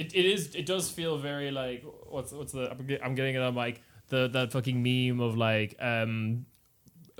[0.00, 0.54] It, it is.
[0.54, 3.82] It does feel very like what's what's the I'm get- I'm getting it on like
[4.08, 6.46] the that fucking meme of like um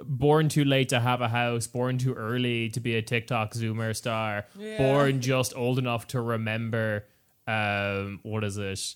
[0.03, 3.95] born too late to have a house, born too early to be a TikTok Zoomer
[3.95, 4.79] star, Yeah.
[4.79, 7.07] born just old enough to remember
[7.47, 8.95] um what is it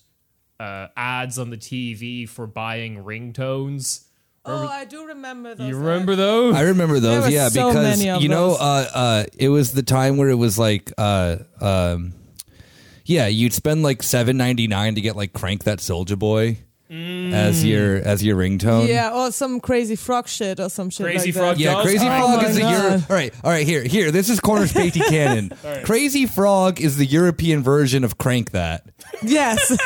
[0.59, 4.05] uh ads on the TV for buying ringtones.
[4.47, 5.67] Oh, I do remember those.
[5.69, 6.53] You remember those?
[6.55, 9.73] I remember those, were yeah, so because many of you know, uh, uh, it was
[9.73, 12.13] the time where it was like, uh, um,
[13.05, 16.57] yeah, you'd spend like seven ninety nine to get like crank that Soldier Boy
[16.89, 18.87] as your as your ringtone.
[18.87, 21.61] Yeah, or some crazy frog shit or some shit Crazy like Frog that.
[21.61, 22.83] Yeah, Crazy Oh Frog my is the God.
[22.83, 23.03] Euro.
[23.09, 23.65] All right, all right.
[23.65, 24.11] Here, here.
[24.11, 25.51] This is Corner Späti canon.
[25.83, 28.87] Crazy Frog is the European version of Crank That.
[29.23, 29.71] Yes.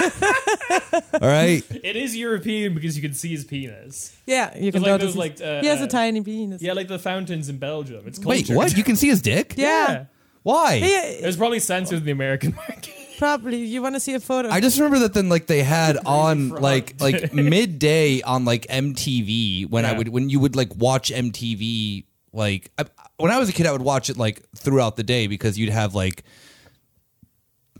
[1.13, 1.63] All right.
[1.83, 4.15] It is European because you can see his penis.
[4.25, 5.07] yeah, you can like notice.
[5.07, 6.61] those, like, uh, he has uh, a tiny penis.
[6.61, 8.03] Yeah, like the fountains in Belgium.
[8.07, 8.75] It's called Wait, what?
[8.77, 9.53] You can see his dick?
[9.57, 10.05] Yeah.
[10.43, 10.79] Why?
[10.81, 12.93] It was probably censored in the American market.
[13.19, 13.57] Probably.
[13.57, 14.49] You want to see a photo?
[14.49, 16.61] I just remember that then like they had on Frog.
[16.61, 19.97] like like midday on like MTV when I Yeah.
[19.99, 22.85] would when you would like watch MTV like I,
[23.17, 25.69] when I was a kid I would watch it like throughout the day because you'd
[25.69, 26.23] have like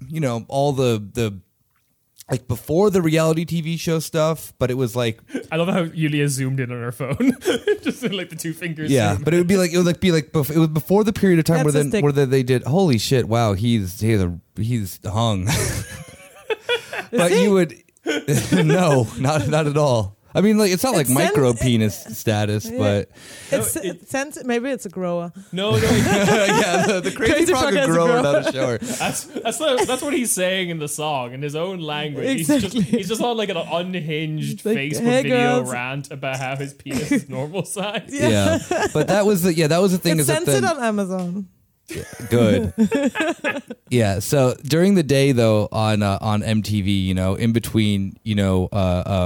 [0.09, 1.39] you know all the the
[2.31, 5.19] like before the reality TV show stuff but it was like
[5.51, 7.33] I love how Yulia zoomed in on her phone,
[7.81, 8.91] just in like the two fingers.
[8.91, 9.23] yeah zoom.
[9.23, 11.13] but it would be like it would like be like bef- it was before the
[11.13, 13.99] period of time where That's a then where they, they did holy shit wow he's
[13.99, 15.45] he's a, he's hung
[17.11, 17.73] but you would
[18.53, 22.69] no not not at all i mean like it's not like sen- micro penis status
[22.69, 23.09] but
[23.51, 24.43] it's No, it- sense.
[24.43, 25.31] Maybe it's a grower.
[25.51, 28.17] no, no, yeah the, the crazy, Crazy frog frog could has a grow grower.
[28.17, 31.55] without a shower that's that's the, that's what he's saying in the song in his
[31.55, 32.27] own language.
[32.37, 32.81] He's Exactly.
[32.81, 36.55] just he's just on like an unhinged Like, Facebook "Hey, video girls." rant about how
[36.55, 38.09] his penis is normal size.
[38.09, 38.59] yeah
[38.93, 40.83] but that was the yeah that was the thing It's is that censored then, on
[40.83, 41.47] Amazon.
[42.29, 42.73] Good
[43.89, 48.35] yeah so during the day though on uh, on mtv you know in between you
[48.35, 48.75] know uh,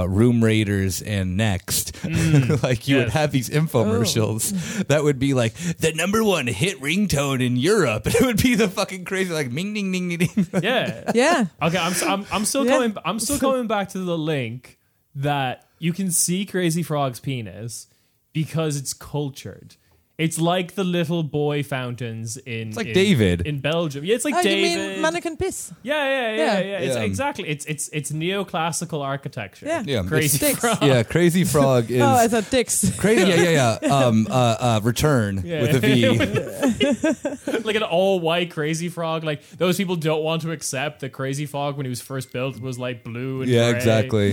[0.02, 2.04] uh room raiders and next
[2.62, 7.44] like you would have these infomercials that would be like the number one hit ringtone
[7.44, 10.46] in europe and it would be the fucking crazy like ming ding ding ding ding
[10.62, 11.10] Yeah.
[11.14, 11.46] Yeah.
[11.62, 12.72] Okay, I'm, s- I'm I'm still Yeah.
[12.72, 14.78] coming I'm still coming back to the link
[15.14, 17.86] that you can see Crazy Frog's penis
[18.32, 19.76] because it's cultured.
[20.16, 23.40] It's like the little boy fountains in It's like in- David.
[23.48, 24.04] in Belgium.
[24.04, 25.02] Yeah, it's like Oh, you David.
[25.02, 25.72] mean Manneken Pis?
[25.82, 26.58] yeah, yeah, yeah, Yeah.
[26.60, 26.78] yeah.
[26.86, 27.02] It's Yeah.
[27.02, 27.48] exactly.
[27.48, 29.66] It's it's it's neoclassical architecture.
[29.66, 29.82] Yeah.
[29.84, 30.60] Yeah, Crazy it's- Sticks.
[30.60, 30.78] Frog.
[30.82, 32.96] yeah crazy frog is Oh, I thought dicks.
[32.96, 35.62] crazy yeah yeah yeah um uh uh return Yeah.
[35.62, 39.24] with a v like an all white crazy frog.
[39.24, 42.60] Like those people don't want to accept that Crazy Frog when he was first built
[42.60, 44.30] was like blue and yeah gray, exactly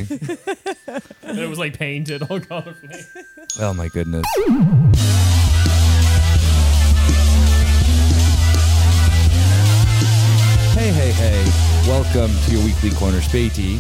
[1.23, 3.03] and it was like painted all colorfully.
[3.59, 4.25] oh my goodness
[10.81, 11.87] Hey, hey, hey.
[11.87, 13.79] Welcome to your weekly corner Späti.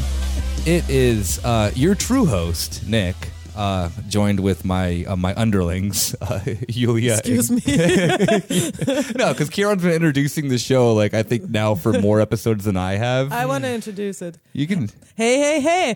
[0.67, 3.15] It is uh, your true host, Nick,
[3.61, 7.13] uh, joined with my uh, my underlings, uh, Yulia.
[7.17, 7.61] Excuse me.
[9.21, 12.75] no, because Kieran's been introducing the show, like, I think now for more episodes than
[12.77, 13.31] I have.
[13.31, 14.37] I want to introduce it.
[14.53, 14.89] you can.
[15.15, 15.95] Hey, hey, hey.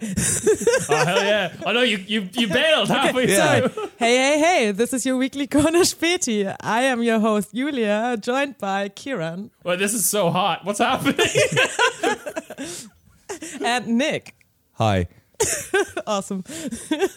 [0.89, 1.53] Oh hell yeah!
[1.65, 3.67] Oh no, you you you bailed halfway Yeah.
[3.67, 3.89] through.
[3.97, 4.71] Hey, hey, hey.
[4.71, 6.53] This is your weekly corner Späti.
[6.61, 10.65] I am your host, Julia, joined by Kieran Well, this is so hot.
[10.65, 11.25] What's happening?
[13.61, 14.35] and Nick.
[14.73, 15.07] Hi.
[16.07, 16.43] Awesome.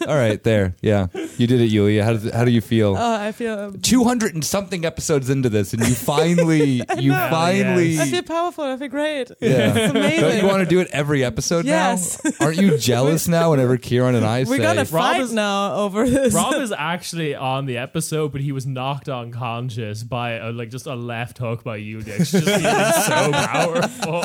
[0.07, 0.75] All right, there.
[0.81, 1.09] Yeah.
[1.37, 2.05] You did it, Yulia.
[2.05, 2.97] How, does how do you feel?
[2.97, 7.29] Oh, I feel um, 200 and something episodes into this, and you finally, you know.
[7.31, 8.01] finally.
[8.01, 8.65] I feel powerful.
[8.65, 9.31] I feel great.
[9.41, 9.75] Yeah.
[9.79, 10.21] It's amazing.
[10.23, 12.23] Don't you want to do it every episode Yes.
[12.25, 12.31] now?
[12.41, 15.75] Aren't you jealous now whenever Kieran and I We're say, gonna Rob fight is- now
[15.77, 16.33] over this.
[16.33, 20.87] Rob is actually on the episode, but he was knocked unconscious by a, like just
[20.87, 22.25] a left hook by Yulia.
[22.25, 24.23] She's just feeling so powerful.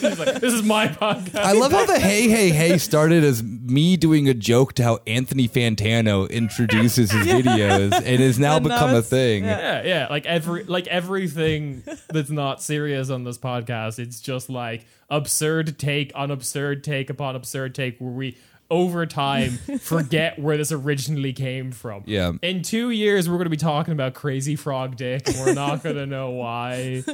[0.00, 1.36] He's like, this is my podcast.
[1.36, 4.98] I love how the hey, hey, hey started as me doing a joke to how
[5.06, 9.44] Anthony Fantano introduces his videos and has now And now become a it's- thing.
[9.44, 9.58] yeah.
[9.58, 10.06] Yeah, yeah.
[10.10, 16.12] Like every like everything that's not serious on this podcast, it's just like absurd take
[16.14, 18.36] on absurd take upon absurd take where we
[18.74, 19.50] over time
[19.80, 22.02] forget where this originally came from.
[22.06, 22.32] Yeah.
[22.42, 26.06] In two years we're gonna be talking about crazy frog dick and we're not gonna
[26.06, 27.04] know why.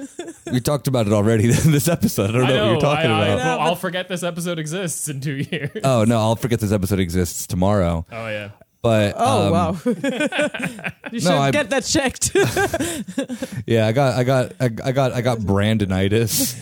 [0.50, 2.30] We talked about it already in this episode.
[2.30, 3.58] I don't know, I know, what you're talking I, I, about.
[3.58, 5.70] well, I'll forget this episode exists in two years.
[5.84, 8.06] Oh no, I'll forget this episode exists tomorrow.
[8.10, 8.50] Oh yeah.
[8.82, 9.76] But Oh um, wow!
[11.12, 12.30] you should I- get that checked.
[13.66, 16.56] Yeah, I got, I got, I, I got, I got Brandonitis.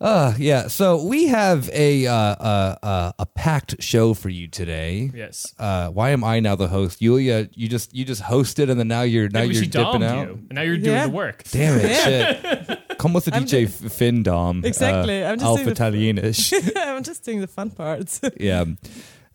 [0.00, 0.68] Uh, yeah.
[0.68, 5.10] So we have a uh, uh, uh, a packed show for you today.
[5.14, 5.52] Yes.
[5.58, 7.02] Uh, why am I now the host?
[7.02, 10.00] Yulia, you just you just hosted and then now you're now Maybe you're she dipping
[10.00, 10.26] domed out.
[10.28, 10.32] you.
[10.34, 11.06] And now you're doing Yeah.
[11.06, 11.42] the work.
[11.50, 11.96] Damn it!
[12.04, 12.78] Shit.
[13.12, 14.64] with the I'm dice just- f- fin dom?
[14.64, 15.22] Exactly.
[15.24, 16.76] Uh, I'm just Alpha doing the- Italianish.
[16.76, 18.20] I'm just doing the fun parts.
[18.38, 18.64] yeah.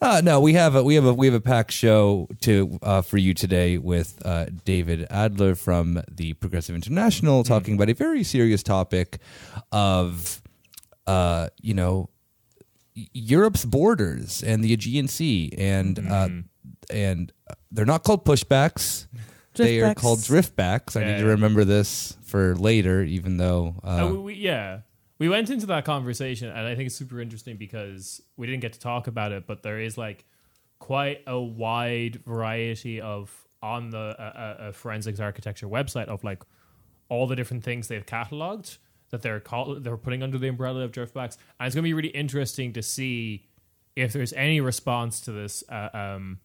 [0.01, 3.01] Uh, no, we have a we have a we have a packed show to uh,
[3.01, 8.21] for you today with uh, David Adler from the Progressive International talking about a very
[8.23, 9.19] serious topic
[9.71, 10.41] of
[11.07, 12.09] uh, you know
[13.13, 16.29] Europe's borders and the Aegean Sea and uh,
[16.91, 19.07] and uh, they're not called pushbacks.
[19.55, 19.95] They are Driftbacks.
[19.97, 20.99] called driftbacks.
[20.99, 24.79] I need to remember this for later, even though uh, Uh, we, we- yeah,
[25.19, 28.73] we went into that conversation, and I think it's super interesting because we didn't get
[28.73, 30.25] to talk about it, but there is like
[30.79, 33.29] quite a wide variety of
[33.61, 36.41] on the uh, forensics architecture website of like
[37.07, 38.79] all the different things they've cataloged
[39.13, 41.93] that they're call- they're putting under the umbrella of driftbacks, and it's going to be
[41.93, 43.45] really interesting to see
[43.95, 46.39] if there's any response to this uh, um,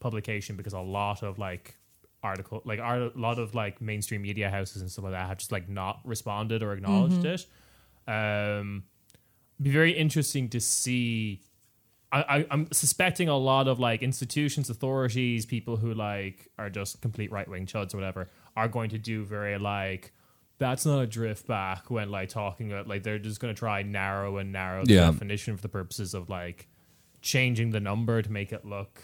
[0.00, 1.76] publication because a lot of like
[2.22, 5.52] article like a lot of like mainstream media houses and stuff like that have just
[5.52, 7.46] like not responded or acknowledged it.
[8.08, 8.84] Um
[9.60, 11.42] be very interesting to see.
[12.10, 17.32] I, i'm suspecting a lot of like institutions authorities people who like are just complete
[17.32, 20.12] right-wing chuds or whatever are going to do very like
[20.58, 23.82] that's not a drift back when like talking about like they're just going to try
[23.82, 25.10] narrow and narrow the Yeah.
[25.10, 26.68] definition for the purposes of like
[27.22, 29.02] changing the number to make it look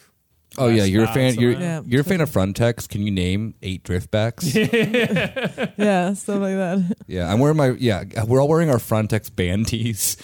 [0.58, 1.34] Oh yeah, you're a bad fan.
[1.38, 1.66] You're somehow.
[1.68, 1.82] Yeah.
[1.86, 2.88] you're a fan of Frontex.
[2.88, 4.52] Can you name eight driftbacks?
[5.78, 6.96] yeah, stuff like that.
[7.06, 8.02] yeah, I'm wearing my yeah.
[8.26, 10.16] We're all wearing our Frontex band tees.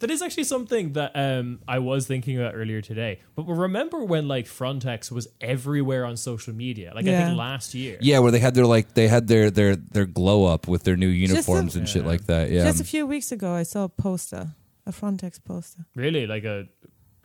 [0.00, 3.20] That is actually something that um, I was thinking about earlier today.
[3.34, 6.92] But remember when like Frontex was everywhere on social media?
[6.94, 7.26] Like I Yeah.
[7.26, 7.98] think last year.
[8.00, 10.96] Yeah, where they had their like they had their their their glow up with their
[10.96, 12.50] new Just a- uniforms and shit like that.
[12.50, 14.52] Yeah, Just a few weeks ago, I saw a poster,
[14.86, 16.66] a Frontex poster, Really, like a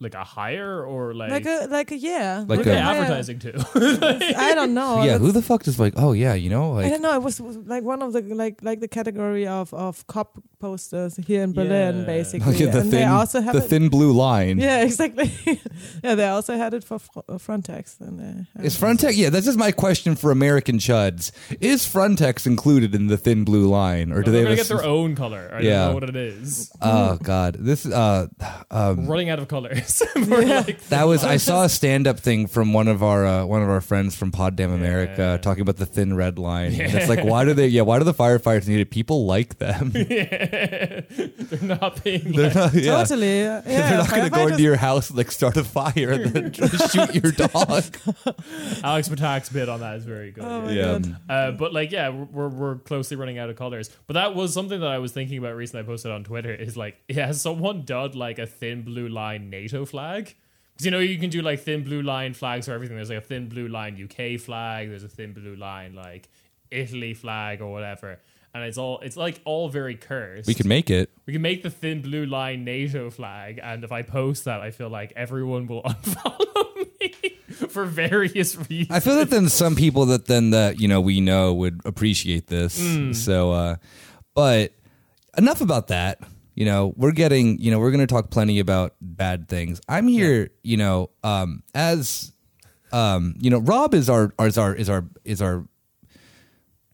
[0.03, 2.79] like a hire or like, like a like a yeah, Like what are a- they
[2.81, 3.01] hire.
[3.01, 3.53] advertising to?
[4.37, 5.03] I don't know.
[5.07, 5.17] yeah.
[5.17, 5.93] Who the fuck is like?
[5.97, 7.15] Oh yeah, you know, I like don't know.
[7.15, 11.17] It was, was like one of the like like the category of of cop posters
[11.27, 12.05] here in Berlin, Yeah.
[12.05, 12.53] basically.
[12.55, 13.67] okay, the and they thin also have the it.
[13.69, 14.59] thin blue line.
[14.59, 15.31] Yeah, exactly.
[16.03, 17.99] yeah, they also had it for Fr- uh, Frontex.
[17.99, 19.13] And, uh, Is Frontex?
[19.15, 21.31] Yeah, this is my question for American chuds.
[21.59, 24.77] Is Frontex included in the thin blue line, or do they're gonna have get a
[24.77, 25.51] their own color.
[25.53, 25.71] I Yeah.
[25.71, 26.71] don't know what it is.
[26.81, 28.27] Oh god, this uh
[28.71, 29.92] um Running out of colors.
[30.15, 30.59] We're Yeah.
[30.61, 33.61] like, that was I saw a stand up thing from one of our uh, one
[33.61, 35.37] of our friends from Pod Damn America Yeah.
[35.37, 36.73] talking about the thin red line.
[36.79, 38.89] And it's like why do they yeah, why do the firefighters need it?
[38.91, 39.91] People like them.
[39.93, 41.03] they're
[41.61, 42.97] not being They're like, not, yeah.
[43.03, 43.39] Totally.
[43.41, 46.25] Yeah, They're not going to go into your house and like start a fire and
[46.33, 47.83] then shoot your dog.
[48.83, 50.43] Alex Patak's bit on that is very good.
[50.43, 50.83] Oh my Yeah.
[50.99, 51.17] god.
[51.29, 53.89] Uh, but like, yeah, we're we're closely running out of colors.
[54.07, 55.83] But that was something that I was thinking about recently.
[55.83, 56.53] I posted on Twitter.
[56.53, 60.35] Is like, has someone done like a thin blue line NATO flag?
[60.73, 62.95] Because you know you can do like thin blue line flags for everything.
[62.95, 64.89] There's like a thin blue line UK flag.
[64.89, 66.29] There's a thin blue line like
[66.71, 68.19] Italy flag or whatever.
[68.55, 70.47] And it's all it's like all very cursed.
[70.47, 71.09] We can make it.
[71.25, 74.69] we can make the thin blue line NATO flag, and if I post that, I
[74.69, 78.91] feel like everyone will unfollow me for various reasons.
[78.91, 82.45] I feel that then some people that then that you know we know would appreciate
[82.45, 82.79] this.
[82.79, 83.15] Mm.
[83.15, 83.75] So, uh,
[84.35, 84.73] but
[85.35, 86.19] enough about that.
[86.55, 87.59] You know, we're getting.
[87.59, 89.81] You know, we're going to talk plenty about bad things.
[89.87, 90.49] I'm here.
[90.63, 92.31] You know, um, as
[92.91, 95.65] um, you know, Rob is our is our is our is our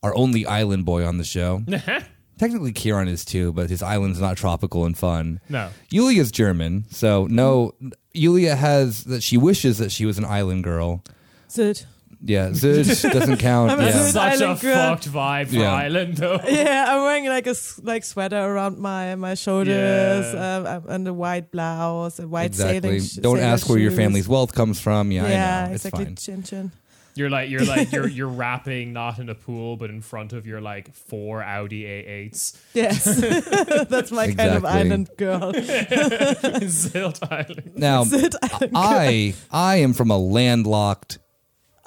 [0.02, 1.64] our only island boy on the show.
[2.40, 5.42] Technically, Kieran is too, but his island's not tropical and fun.
[5.50, 5.70] no.
[5.90, 7.74] Yulia's German, so no.
[8.14, 11.04] Yulia has that she wishes that she was an island girl.
[11.50, 11.86] Sid.
[12.22, 13.72] Yeah, Zuj doesn't count.
[13.72, 13.92] I'm a yeah.
[13.92, 14.12] Zuj.
[14.12, 14.76] Such a Island girl.
[14.76, 15.74] fucked vibe for Yeah.
[15.74, 16.40] Ireland, though.
[16.48, 20.66] Yeah, I'm wearing like a s- like sweater around my my shoulders Yeah.
[20.78, 22.82] um, and a white blouse, a white exactly.
[22.82, 23.02] sailing.
[23.04, 23.98] sh- Don't sailor ask where your shoes.
[24.00, 25.12] family's wealth comes from.
[25.14, 25.74] Yeah, Yeah, I know.
[25.76, 26.16] It's fine.
[26.18, 26.72] Chin chin.
[27.16, 30.46] You're like you're like you're you're rapping not in a pool, but in front of
[30.46, 33.04] your like four Audi A8s Yes,
[33.90, 34.80] that's my kind of Exactly.
[34.80, 35.50] island girl.
[35.52, 37.72] in Sylt Island.
[37.76, 38.72] Now, Sid Island.
[38.76, 41.18] I I am from a landlocked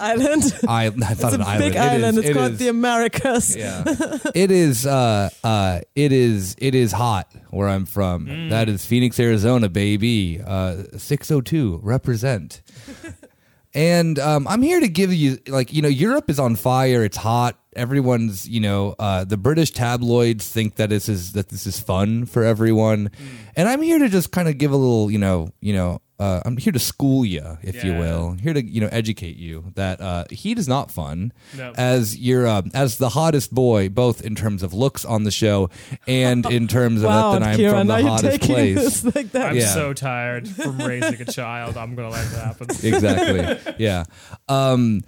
[0.03, 0.43] island.
[0.69, 1.03] island.
[1.03, 1.59] It's, It's not a island.
[1.61, 2.19] big It island.
[2.19, 3.57] is- it's it called is- the Americas.
[3.57, 3.85] Yeah,
[4.35, 4.87] it is.
[4.87, 6.55] Uh, uh, it is.
[6.59, 8.27] It is hot where I'm from.
[8.27, 8.51] Mm.
[8.51, 10.41] That is Phoenix, Arizona, baby.
[10.45, 12.63] Uh, Six hundred two represent.
[13.75, 17.05] and um, I'm here to give you, like, you know, Europe is on fire.
[17.05, 17.59] It's hot.
[17.75, 22.27] Everyone's, you know, uh, the British tabloids think that this is that this is fun
[22.27, 23.27] for everyone, Mm.
[23.57, 26.01] and I'm here to just kind of give a little, you know, you know.
[26.23, 27.99] Uh, I'm here to school you, if you Yeah.
[27.99, 28.33] will.
[28.41, 31.73] Here to you know educate you that uh, heat is not fun No.
[31.77, 35.69] as you're uh, as the hottest boy, both in terms of looks on the show
[36.07, 39.05] and in terms of Wow, that I'm Kieran, from the hottest place.
[39.17, 39.51] like that?
[39.51, 39.75] I'm Yeah.
[39.75, 41.77] so tired from raising a child.
[41.77, 42.67] I'm gonna let it happen.
[42.71, 43.75] exactly.
[43.79, 44.05] Yeah.
[44.49, 45.03] Um,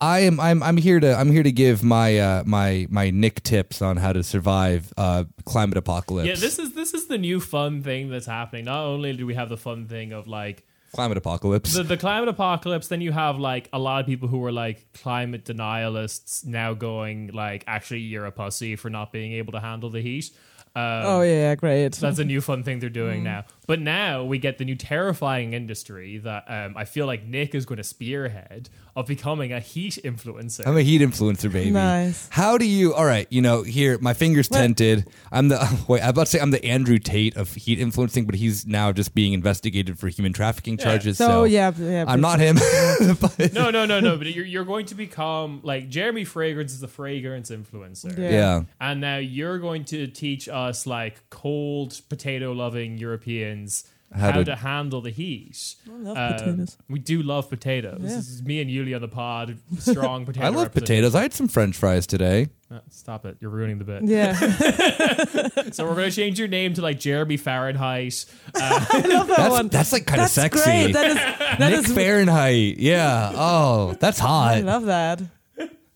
[0.00, 3.42] I am I'm I'm here to I'm here to give my uh my my Nick
[3.42, 6.28] tips on how to survive uh climate apocalypse.
[6.28, 8.66] Yeah, this is this is the new fun thing that's happening.
[8.66, 11.74] Not only do we have the fun thing of like climate apocalypse.
[11.74, 14.92] the, the climate apocalypse, then you have like a lot of people who were like
[14.92, 19.90] climate denialists now going like, actually, you're a pussy for not being able to handle
[19.90, 20.30] the heat.
[20.78, 21.92] Um, Oh yeah, great.
[21.94, 22.94] That's a new fun thing they're Mm.
[22.94, 23.44] doing now.
[23.66, 27.66] But now we get the new terrifying industry that um, I feel like Nick is
[27.66, 30.66] going to spearhead of becoming a heat influencer.
[30.66, 31.70] I'm a heat influencer, baby.
[31.70, 32.28] Nice.
[32.30, 32.94] How do you?
[32.94, 35.06] All right, you know, here my fingers tented.
[35.30, 35.58] I'm the
[35.88, 36.02] wait.
[36.02, 39.14] I'm about to say I'm the Andrew Tate of heat influencing, but he's now just
[39.14, 41.18] being investigated for human trafficking charges.
[41.18, 42.04] So, So, yeah, yeah.
[42.08, 42.56] I'm not him.
[43.20, 44.16] but, no, no, no, no.
[44.16, 48.16] But you're, you're going to become like Jeremy Fragrance is the fragrance influencer.
[48.18, 48.30] Yeah.
[48.30, 48.62] yeah.
[48.80, 54.44] And now you're going to teach us, like cold potato loving Europeans, How how, to-
[54.46, 55.74] to, handle the heat.
[55.86, 56.76] love Um, potatoes.
[56.88, 58.00] We do love potatoes.
[58.02, 58.08] Yeah.
[58.16, 59.58] This is me and Yuli on the pod.
[59.78, 60.46] Strong potato.
[60.46, 61.14] I love potatoes.
[61.14, 62.48] I had some French fries today.
[62.70, 63.36] Uh, stop it.
[63.40, 64.02] You're ruining the bit.
[64.04, 64.34] Yeah,
[65.72, 68.26] So we're going to change your name to like Jeremy Fahrenheit.
[68.54, 69.68] I love that That's one.
[69.68, 70.62] that's like kind of sexy.
[70.62, 70.92] great.
[70.92, 72.76] That is that Nick is- Fahrenheit.
[72.78, 73.32] Yeah.
[73.34, 74.52] Oh, that's hot.
[74.52, 74.64] I hot.
[74.64, 75.22] love that,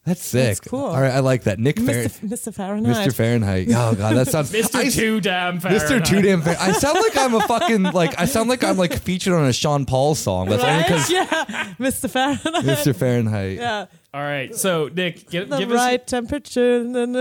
[0.04, 0.59] That's sick.
[0.66, 0.80] cool.
[0.87, 1.61] All right, I like that.
[1.61, 2.11] Nick Mr.
[2.12, 2.23] Fahrenheit.
[2.25, 2.52] Mr.
[2.52, 3.09] Fahrenheit.
[3.09, 3.14] Mr.
[3.14, 3.68] Fahrenheit.
[3.71, 4.50] Oh god, that sounds.
[4.52, 4.75] Mr.
[4.75, 5.88] I- Too Damn Fahrenheit.
[5.88, 6.04] Mr.
[6.04, 6.56] Too Damn Fair.
[6.59, 8.18] I sound like I'm a fucking like.
[8.18, 10.49] I sound like I'm like featured on a Sean Paul song.
[10.49, 11.26] That's only because Yeah,
[11.78, 12.11] Mr.
[12.11, 12.64] Fahrenheit.
[12.64, 12.97] Mr.
[12.97, 13.52] Fahrenheit.
[13.59, 13.62] Yeah.
[13.62, 14.52] Yeah, All right.
[14.56, 16.11] So, Nick, give, us the give right us.
[16.11, 16.76] temperature.
[16.80, 17.14] And then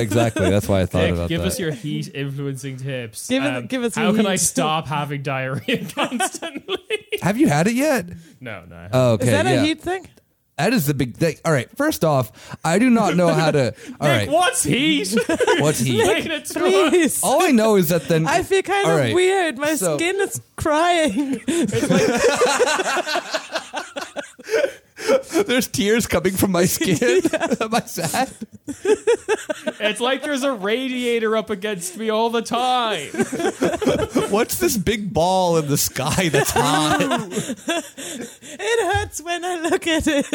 [0.00, 0.50] exactly.
[0.50, 1.46] That's why I thought Nick, about give that.
[1.46, 3.28] us your heat influencing tips.
[3.28, 6.78] Give it- Um, give us How your can I stop having diarrhea constantly?
[7.22, 8.08] Have you had it yet?
[8.40, 8.88] no, no.
[8.92, 9.26] Oh, okay.
[9.26, 9.52] is that yeah.
[9.52, 10.08] a heat thing?
[10.56, 11.36] That is the big thing.
[11.44, 11.68] All right.
[11.76, 13.74] First off, I do not know how to.
[14.00, 14.30] All Nick, right.
[14.30, 15.12] what's heat?
[15.58, 16.00] What's he?
[16.00, 16.90] Explain it to us.
[16.90, 17.22] Please.
[17.24, 18.26] All I know is that then.
[18.28, 19.14] I feel kind of right.
[19.14, 19.58] weird.
[19.58, 21.40] My So- skin is crying.
[25.46, 27.22] There's tears coming from my skin.
[27.60, 28.30] Am I sad?
[29.80, 33.10] It's like there's a radiator up against me all the time.
[34.30, 36.98] What's this big ball in the sky that's hot?
[37.00, 40.34] it hurts when I look at it.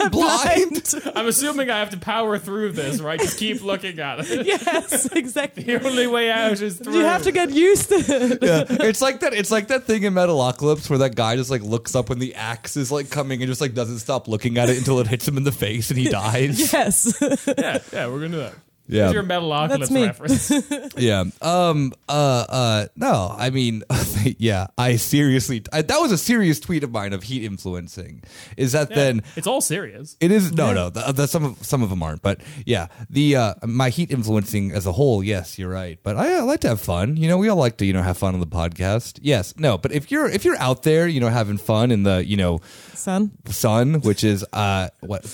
[0.00, 0.94] I'm blind.
[1.14, 3.20] I'm assuming I have to power through this, right?
[3.20, 4.46] Just keep looking at it.
[4.46, 5.64] yes, exactly.
[5.64, 6.94] The only way out is through.
[6.94, 8.38] You have to get used to it.
[8.42, 9.34] Yeah, it's like that.
[9.34, 12.34] It's like that thing in Metalocalypse where that guy just like looks up when the
[12.38, 15.26] axe is like coming and just like doesn't stop looking at it until it hits
[15.26, 16.72] him in the face and he dies.
[16.72, 17.14] Yes.
[17.46, 18.54] Yeah, yeah, we're gonna do that.
[18.88, 19.02] Yeah.
[19.04, 20.06] Here's your Metalocalypse That's me.
[20.06, 20.52] reference.
[20.96, 21.24] Yeah.
[21.42, 21.92] Um.
[22.08, 22.44] Uh.
[22.48, 22.86] Uh.
[22.96, 23.34] No.
[23.36, 23.84] I mean.
[24.38, 24.68] yeah.
[24.76, 25.62] I seriously.
[25.72, 28.22] I, that was a serious tweet of mine of heat influencing.
[28.56, 29.22] Is that then?
[29.36, 30.16] it's all serious.
[30.20, 30.90] It is no, no.
[30.90, 34.72] The, the, some of some of them aren't, but yeah, the uh, my heat influencing
[34.72, 35.22] as a whole.
[35.22, 35.98] Yes, you're right.
[36.02, 37.16] But I, I like to have fun.
[37.16, 39.18] You know, we all like to you know have fun on the podcast.
[39.22, 39.78] Yes, no.
[39.78, 42.60] But if you're if you're out there, you know, having fun in the you know
[42.94, 43.30] Son.
[43.46, 45.24] sun, which is uh what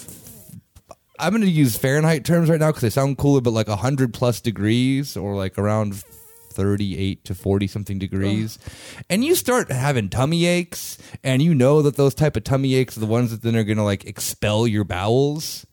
[1.19, 4.13] I'm going to use Fahrenheit terms right now because they sound cooler, but like 100
[4.13, 5.95] plus degrees or like around
[6.51, 8.59] 38 to 40 something degrees.
[9.11, 12.97] And you start having tummy aches, and you know that those type of tummy aches
[12.97, 15.67] are the ones that then are going to like expel your bowels.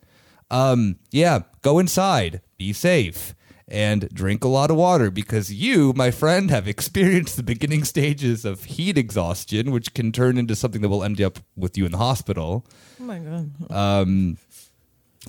[0.49, 3.33] Um, yeah, go inside, be safe.
[3.67, 8.43] And drink a lot of water because you, my friend, have experienced the beginning stages
[8.43, 11.93] of heat exhaustion, which can turn into something that will end up with you in
[11.93, 12.65] the hospital
[12.99, 13.71] Oh my god.
[13.71, 14.37] um,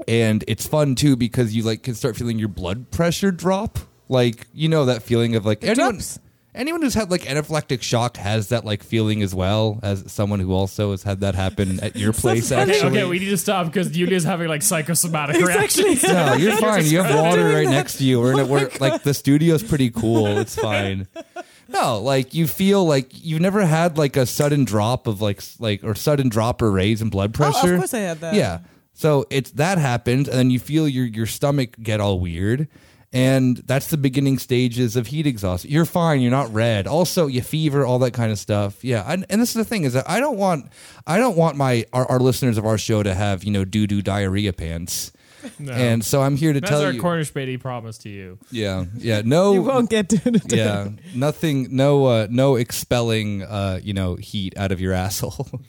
[0.09, 3.79] and it's fun too because you like can start feeling your blood pressure drop.
[4.09, 6.19] Like you know that feeling of like It anyone drops.
[6.55, 10.53] anyone who's had like anaphylactic shock has that like feeling as well as someone who
[10.53, 12.53] also has had that happen at your place.
[12.53, 16.03] Okay, Actually, okay, we need to stop because Julia's having like psychosomatic reactions.
[16.03, 16.85] no, you're fine.
[16.85, 17.71] You have water right that.
[17.71, 18.21] next to you.
[18.21, 20.27] We're, oh in a, we're like the studio's pretty cool.
[20.39, 21.07] It's fine.
[21.69, 25.57] No, like you feel like you've never had like a sudden drop of like s-
[25.59, 27.77] like or sudden drop or raise in blood Oh, of pressure.
[27.79, 28.35] course I had that.
[28.35, 28.59] Yeah.
[29.03, 32.69] So it's that happens, and then you feel your your stomach get all weird,
[33.13, 35.71] and that's the beginning stages of heat exhaustion.
[35.71, 36.21] You're fine.
[36.21, 36.87] You're not red.
[36.87, 38.83] Also, you fever, all that kind of stuff.
[38.85, 39.05] Yeah.
[39.07, 40.71] And, and this is the thing is that I don't want
[41.07, 43.87] I don't want my our, our listeners of our show to have you know doo
[43.89, 45.13] doo diarrhea pants.
[45.59, 45.73] No.
[45.73, 47.01] And so I'm here to That's tell our you.
[47.01, 48.39] Corner Späti promise to you.
[48.53, 48.85] yeah.
[48.97, 49.23] Yeah.
[49.25, 49.53] No.
[49.59, 50.53] You won't get to it.
[50.53, 50.91] yeah.
[51.17, 51.75] Nothing.
[51.75, 52.07] No.
[52.07, 53.43] Uh, no expelling.
[53.43, 55.49] Uh, you know, heat out of your asshole.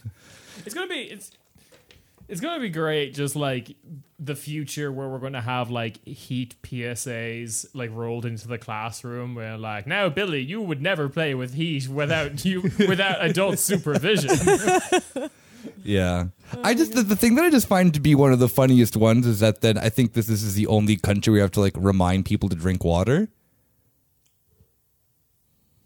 [0.65, 1.31] It's gonna be it's
[2.27, 3.13] it's gonna be great.
[3.13, 3.75] Just like
[4.19, 9.57] the future where we're gonna have like heat PSAs like rolled into the classroom where
[9.57, 14.37] like now Billy, you would never play with heat without you without adult supervision.
[15.83, 16.27] Yeah.
[16.63, 18.95] I just the, the thing that I just find to be one of the funniest
[18.95, 21.59] ones is that then I think this this is the only country we have to
[21.59, 23.29] like remind people to drink water.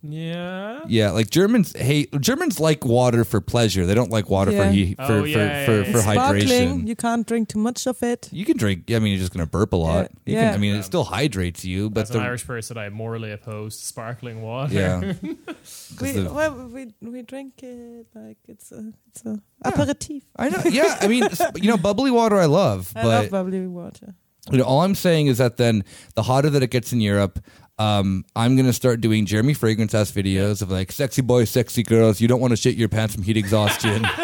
[0.02, 0.82] Yeah.
[0.88, 3.86] Yeah, like Germans hate Germans like water for pleasure.
[3.86, 4.72] They don't like water for Yeah.
[4.72, 6.02] he, for, Oh, for, yeah, for, yeah, for yeah.
[6.14, 6.88] Sparkling, hydration.
[6.88, 8.30] you can't drink too much of it.
[8.32, 8.90] You can drink.
[8.92, 10.12] I mean, you're just gonna burp a lot.
[10.26, 10.34] Yeah.
[10.34, 12.90] You can, I mean, it still hydrates you, but As an the, Irish person, I
[12.90, 14.74] morally oppose sparkling water.
[14.74, 15.14] yeah,
[15.58, 20.24] 'Cause We, the- well, we we drink it like it's a it's a aperitif.
[20.36, 20.62] I know.
[20.70, 24.14] Yeah, I mean, s- you know, bubbly water I love, I but love bubbly water.
[24.52, 25.84] you know, all I'm saying is that then
[26.16, 27.40] the hotter that it gets in Europe.
[27.80, 32.20] Um, I'm gonna start doing Jeremy Fragrance ass videos of like sexy boys, sexy girls.
[32.20, 34.06] You don't want to shit your pants from heat exhaustion.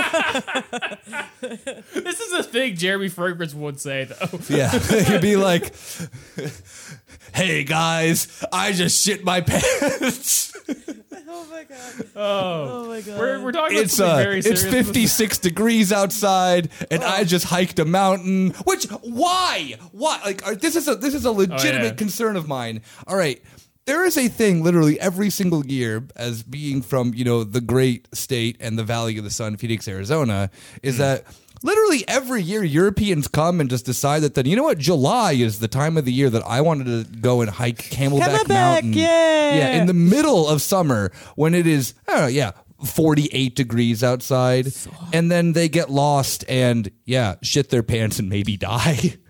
[1.93, 4.39] This is a thing Jeremy Fragrance would say, though.
[4.49, 4.71] Yeah,
[5.11, 5.73] you'd be like,
[7.33, 10.53] "Hey guys, I just shit my pants."
[11.35, 12.07] Oh my god!
[12.15, 13.19] Oh, Oh my god!
[13.19, 17.45] we're, we're talking about It's something uh, very it's 56 degrees outside, and I just
[17.45, 18.51] hiked a mountain.
[18.65, 19.75] Which why?
[19.91, 20.21] Why?
[20.23, 21.93] Like uh, this is a this is a legitimate yeah.
[21.93, 22.81] concern of mine.
[23.07, 23.41] All right.
[23.85, 28.07] There is a thing literally every single year as being from, you know, the great
[28.15, 30.49] state and the Valley of the Sun, Phoenix, Arizona,
[30.81, 31.25] is that
[31.63, 35.59] literally every year Europeans come and just decide that then, you know what, July is
[35.59, 38.93] the time of the year that I wanted to go and hike Camelback, Camelback, Mountain.
[38.93, 39.55] yeah.
[39.55, 42.51] Yeah, in the middle of summer when it is, I don't know, yeah,
[42.85, 44.67] 48 degrees outside.
[45.13, 49.17] and then they get lost and, yeah, shit their pants and maybe die.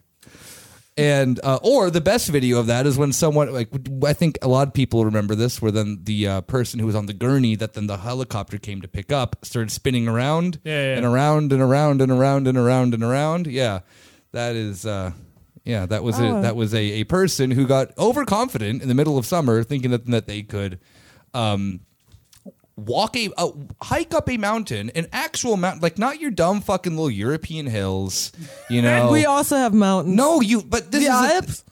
[0.96, 3.70] And uh, or the best video of that is when someone like
[4.06, 6.96] I think a lot of people remember this, where then the uh, person who was
[6.96, 10.74] on the gurney that then the helicopter came to pick up started spinning around Yeah,
[10.92, 10.98] yeah.
[10.98, 13.48] and around and around and around and around and around.
[13.48, 13.80] Yeah,
[14.34, 15.14] that is uh,
[15.66, 16.38] yeah that was Oh.
[16.38, 19.90] a, that was a, a person who got overconfident in the middle of summer, thinking
[19.90, 20.80] that that they could.
[21.34, 21.80] Um,
[22.76, 23.52] walk a uh,
[23.82, 28.32] hike up a mountain, an actual mountain, like not your dumb fucking little European hills,
[28.70, 29.12] you know.
[29.12, 30.16] we also have mountains.
[30.16, 30.62] no, you.
[30.64, 31.64] But this the is a- Alps.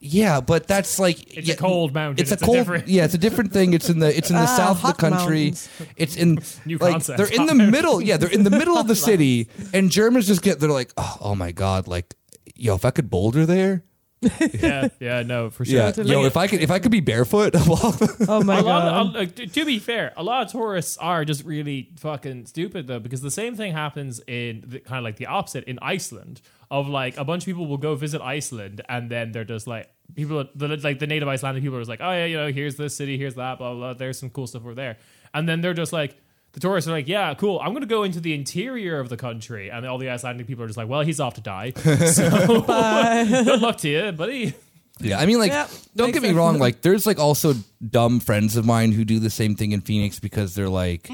[0.00, 2.20] yeah, but that's like It's yeah, a cold mountain.
[2.22, 2.56] It's a It's a cold.
[2.58, 3.72] different- Yeah, it's a different thing.
[3.74, 5.44] It's in the it's in the Ah, south of the country.
[5.44, 5.68] mountains.
[5.96, 7.18] It's in New like concept.
[7.18, 8.02] they're in the middle.
[8.02, 11.16] Yeah, they're in the middle of the city, and Germans just get they're like, oh,
[11.20, 12.14] oh my god, like
[12.54, 13.82] yo, if I could boulder there,
[14.60, 15.76] yeah, yeah, no, for sure.
[15.76, 17.54] yeah, yo, if I could if I could be barefoot,
[18.28, 18.64] Oh my a god!
[18.64, 22.46] lot of, uh, to to be fair, a lot of tourists are just really fucking
[22.46, 25.78] stupid though, because the same thing happens in the, kind of like the opposite in
[25.80, 26.42] Iceland.
[26.72, 29.88] Of like a bunch of people will go visit Iceland, and then they're just like
[30.14, 32.76] people, the, like the native Icelandic people are just like, oh yeah, you know, here's
[32.76, 33.78] this city, here's that, blah blah.
[33.80, 34.96] blah there's some cool stuff over there,
[35.34, 36.16] and then they're just like.
[36.52, 37.60] The tourists are like, yeah, cool.
[37.60, 40.64] I'm going to go into the interior of the country, and all the Icelandic people
[40.64, 41.72] are just like, well, he's off to die.
[41.76, 42.28] So
[42.62, 44.54] good luck to you, buddy.
[44.98, 46.36] Yeah, I mean, like, Yeah, don't get me sense.
[46.36, 46.58] wrong.
[46.58, 47.54] Like, there's like also
[47.88, 51.08] dumb friends of mine who do the same thing in Phoenix because they're like,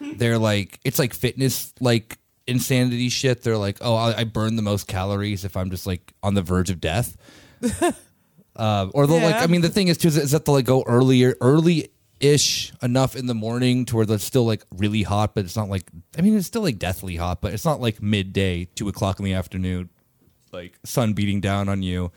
[0.00, 3.42] they're like, it's like fitness, like insanity shit.
[3.42, 6.42] They're like, oh, I, I burn the most calories if I'm just like on the
[6.42, 7.16] verge of death.
[8.56, 10.64] uh, or they'll like, I mean, the thing is too is is that they'll like
[10.64, 11.90] go earlier, early.
[12.20, 15.68] Ish enough in the morning to where it's still like really hot, but it's not
[15.68, 15.84] like
[16.16, 19.24] I mean it's still like deathly hot, but it's not like midday, two o'clock in
[19.24, 19.88] the afternoon,
[20.52, 22.10] like sun beating down on you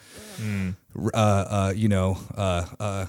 [1.14, 3.06] uh, uh, you know, uh, uh,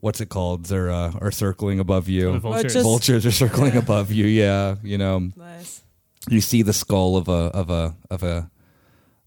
[0.00, 0.64] what's it called?
[0.66, 2.38] They're uh, are circling above The you.
[2.38, 2.72] vultures.
[2.72, 4.26] just- Vultures are circling above you.
[4.26, 5.82] Yeah, you know, nice.
[6.28, 8.50] you see the skull of a of a of a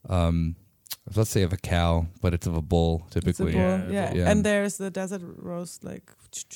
[0.09, 0.55] um,
[1.15, 3.51] let's say of a cow, but it's of a bull It's a typically.
[3.53, 4.13] bull, Yeah, yeah.
[4.13, 4.29] yeah.
[4.31, 6.11] and there's the desert rose like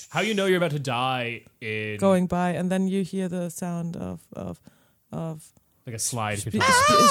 [0.09, 3.49] How you know you're about to die in going by, and then you hear the
[3.49, 4.59] sound of of
[5.11, 5.51] of.
[5.87, 6.39] like a slide?
[6.39, 7.09] Spe- between- spe-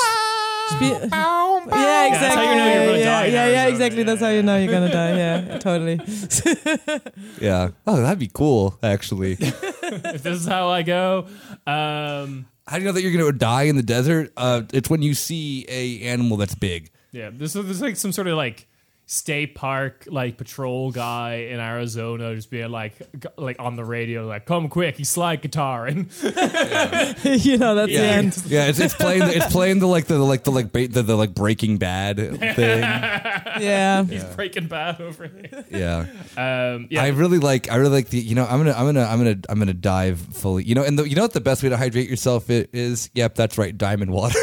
[0.70, 2.36] spe- yeah, that's exactly.
[2.36, 4.00] how you know you're gonna yeah, die yeah, yeah, exactly.
[4.00, 5.16] yeah, That's how you know you're gonna die.
[5.16, 5.98] Yeah, totally.
[7.40, 7.70] Yeah.
[7.86, 8.78] Oh, that'd be cool.
[8.82, 11.26] Actually, if this is how I go,
[11.66, 14.32] um, how do you know that you're going to die in the desert?
[14.36, 16.90] Uh, it's when you see a animal that's big.
[17.12, 18.66] Yeah, this is, this is like some sort of like
[19.04, 24.26] state park like patrol guy in Arizona just being like g- like on the radio
[24.26, 28.42] like come quick he's slide guitar and you know, that's the Yeah, end.
[28.46, 28.66] yeah.
[28.68, 29.20] It's, it's playing.
[29.26, 32.16] The, it's playing the like the like the like ba- the, the like Breaking Bad
[32.38, 32.80] thing.
[32.80, 34.04] Yeah.
[34.04, 35.64] he's breaking bad over here.
[35.70, 36.06] Yeah.
[36.36, 37.70] Um, yeah, I really like.
[37.70, 38.18] I really like the.
[38.20, 38.72] You know, I'm gonna.
[38.72, 39.04] I'm gonna.
[39.04, 39.36] I'm gonna.
[39.48, 40.64] I'm gonna dive fully.
[40.64, 43.10] You know, and the, you know what the best way to hydrate yourself i- is?
[43.14, 43.76] Yep, that's right.
[43.76, 44.38] Diamond water.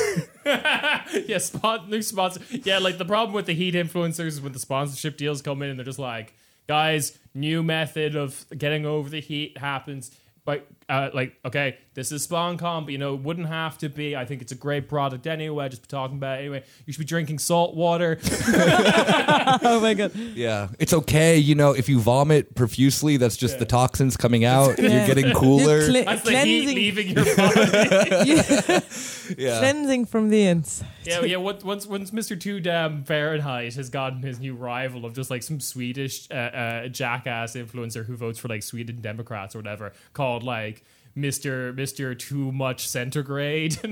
[1.28, 2.42] yeah, spot new sponsor.
[2.50, 5.70] Yeah, like the problem with the heat influencers is when the sponsorship deals come in
[5.70, 6.34] and they're just like,
[6.68, 10.12] guys, new method of getting over the heat happens
[10.46, 14.16] by uh, like, okay, this is sponcon, but you know, it wouldn't have to be.
[14.16, 15.70] I think it's a great product anyway.
[15.70, 16.64] Just be talking about it anyway.
[16.86, 18.18] You should be drinking salt water.
[18.24, 20.16] oh my god.
[20.16, 21.38] Yeah, it's okay.
[21.38, 24.80] You know, if you vomit profusely, that's just the toxins coming out.
[24.80, 24.90] Yeah.
[24.90, 25.82] You're getting cooler.
[25.82, 28.82] You're cle- That's the heat cleansing, leaving your body.
[29.38, 29.60] yeah.
[29.60, 30.88] cleansing from the inside.
[31.04, 31.38] yeah, yeah.
[31.38, 32.40] Once, once, once Mr.
[32.40, 36.88] Two Damn Fahrenheit has gotten his new rival of just like some Swedish uh, uh,
[36.88, 40.79] jackass influencer who votes for like Sweden Democrats or whatever, called like
[41.22, 41.76] Mr.
[41.76, 42.18] Mr.
[42.18, 43.78] Too Much Centigrade.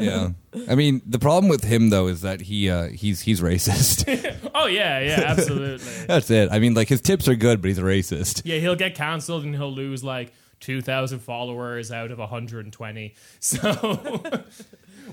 [0.00, 0.30] Yeah.
[0.68, 4.04] I mean, the problem with him though is that he uh, he's he's racist.
[4.54, 5.92] oh yeah, yeah, absolutely.
[6.06, 6.50] That's it.
[6.50, 8.42] I mean, like his tips are good, but he's a racist.
[8.44, 13.14] Yeah, he'll get cancelled and he'll lose like 2,000 followers out of 120.
[13.40, 14.10] So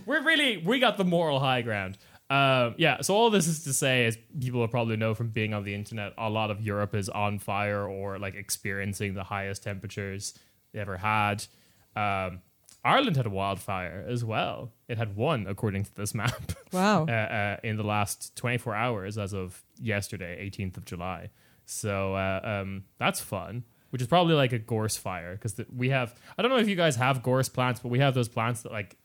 [0.06, 1.98] we're really, we got the moral high ground.
[2.30, 5.54] Um, yeah, so all this is to say, as people will probably know from being
[5.54, 9.64] on the internet, a lot of Europe is on fire or like experiencing the highest
[9.64, 10.38] temperatures
[10.74, 11.46] ever had.
[11.96, 12.42] Um,
[12.86, 14.72] Ireland had a wildfire as well.
[14.88, 16.54] It had one, according to this map.
[16.72, 17.06] Wow.
[17.08, 21.30] uh, uh, in the last 24 hours as of yesterday, 18th of July.
[21.66, 26.16] So uh, um, that's fun, which is probably like a gorse fire because we have.
[26.38, 28.72] I don't know if you guys have gorse plants, but we have those plants that
[28.72, 28.96] like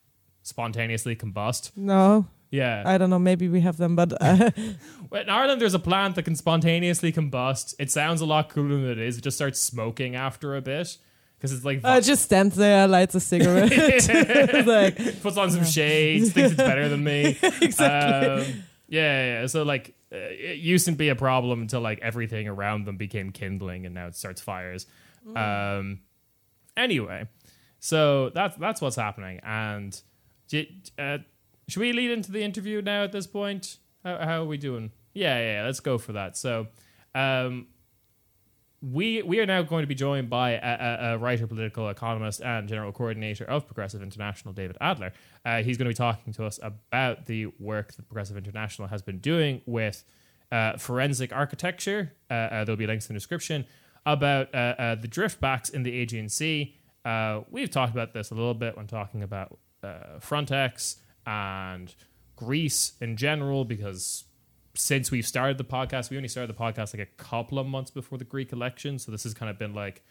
[0.43, 1.73] spontaneously combust.
[1.77, 2.83] No, Yeah.
[2.87, 3.19] I don't know.
[3.19, 7.75] Maybe we have them, but uh, in Ireland, there's a plant that can spontaneously combust.
[7.79, 9.19] It sounds a lot cooler than it is.
[9.19, 10.99] It just starts smoking after a bit
[11.43, 13.73] because it's like uh, just stands there, lights a cigarette.
[14.65, 17.37] Like, puts on some shades, thinks it's better than me.
[17.43, 18.45] Exactly.
[18.45, 19.47] Um, yeah, yeah.
[19.47, 23.33] So like, uh, it used to be a problem until like everything around them became
[23.33, 24.87] kindling, and now it starts fires.
[25.35, 26.01] Um,
[26.77, 27.27] anyway,
[27.81, 29.41] so that's that's what's happening.
[29.43, 30.01] And
[30.47, 31.19] j- uh,
[31.67, 33.03] should we lead into the interview now?
[33.03, 34.93] At this point, how, how are we doing?
[35.13, 35.55] Yeah, yeah.
[35.55, 36.37] yeah, Let's go for that.
[36.37, 36.69] So.
[37.17, 37.67] Um,
[38.83, 42.43] we we are now going to be joined by a, a, a writer, political economist,
[42.43, 45.13] and general coordinator of Progressive International, David Adler.
[45.45, 49.01] Uh, he's going to be talking to us about the work that Progressive International has
[49.01, 50.05] been doing with
[50.51, 52.13] uh, forensic architecture.
[52.29, 53.65] Uh, uh, there'll be links in the description
[54.05, 56.75] about uh, uh, the driftbacks in the Aegean Sea.
[57.51, 59.59] We've talked about this a little bit when talking about
[60.21, 61.95] Frontex and
[62.35, 64.25] Greece in general, because
[64.75, 67.91] since we've started the podcast, we only started the podcast like a couple of months
[67.91, 68.99] before the Greek election.
[68.99, 70.03] So this has kind of been like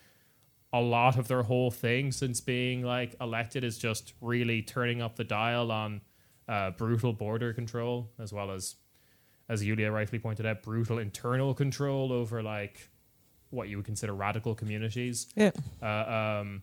[0.73, 5.15] a lot of their whole thing since being like elected is just really turning up
[5.15, 6.01] the dial on
[6.47, 8.75] uh, brutal border control, as well as,
[9.49, 12.89] as Yulia rightly pointed out, brutal internal control over like
[13.49, 15.51] what you would consider radical communities yeah.
[15.81, 16.61] uh, um,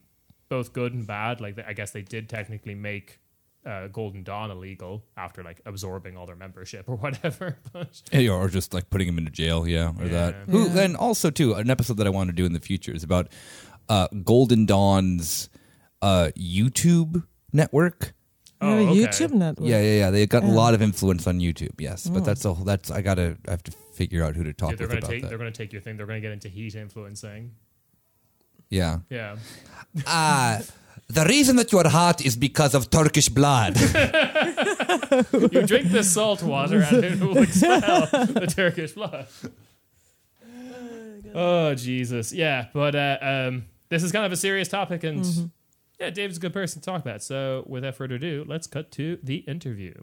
[0.48, 1.40] both good and bad.
[1.40, 3.18] Like I guess they did technically make
[3.68, 7.58] uh, Golden Dawn illegal after like absorbing all their membership or whatever.
[7.72, 10.34] But Yeah, or just like putting him into jail, yeah, or that.
[10.34, 10.44] Yeah.
[10.52, 13.02] Who and also too an episode that I want to do in the future is
[13.04, 13.28] about
[13.88, 15.50] uh, Golden Dawn's
[16.02, 18.14] uh, YouTube network.
[18.60, 19.00] We have Oh, a okay.
[19.02, 19.68] YouTube network.
[19.68, 20.10] Yeah, yeah, yeah.
[20.10, 21.78] They got a lot of influence on YouTube.
[21.80, 24.70] Yes, but that's a that's I gotta I have to figure out who to talk
[24.70, 25.28] Dude, they're with gonna about take that.
[25.28, 25.96] they're gonna take your thing.
[25.96, 27.52] They're gonna get into heat influencing.
[28.70, 28.98] Yeah.
[29.10, 29.36] Yeah.
[30.06, 30.60] Ah,
[31.08, 33.80] the reason that you're hot is because of Turkish blood.
[33.80, 39.26] you drink the salt water and it will expel the Turkish blood.
[41.34, 45.50] Oh Jesus, yeah, but uh, um, this is kind of a serious topic, and
[46.00, 47.22] yeah, Dave's a good person to talk about.
[47.22, 49.94] So, without further ado, let's cut to the interview.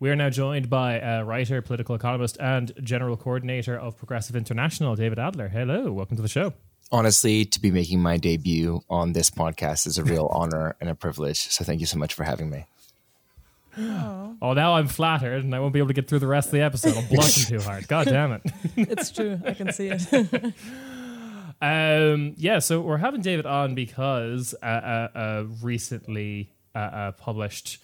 [0.00, 4.94] We are now joined by uh, writer, political economist, and general coordinator of Progressive International,
[4.94, 5.48] David Adler.
[5.48, 6.54] Hello, welcome to the show.
[6.92, 10.94] Honestly, to be making my debut on this podcast is a real honor and a
[10.94, 11.48] privilege.
[11.48, 12.64] So thank you so much for having me.
[13.78, 16.52] Oh, now I'm flattered, and I won't be able to get through the rest of
[16.52, 16.96] the episode.
[16.96, 17.86] I'm blushing too hard.
[17.88, 18.42] God damn it.
[18.74, 19.38] It's true.
[19.44, 20.54] I can see it.
[21.60, 27.78] Um, yeah, so we're having David on because uh, uh, uh, recently uh, uh, published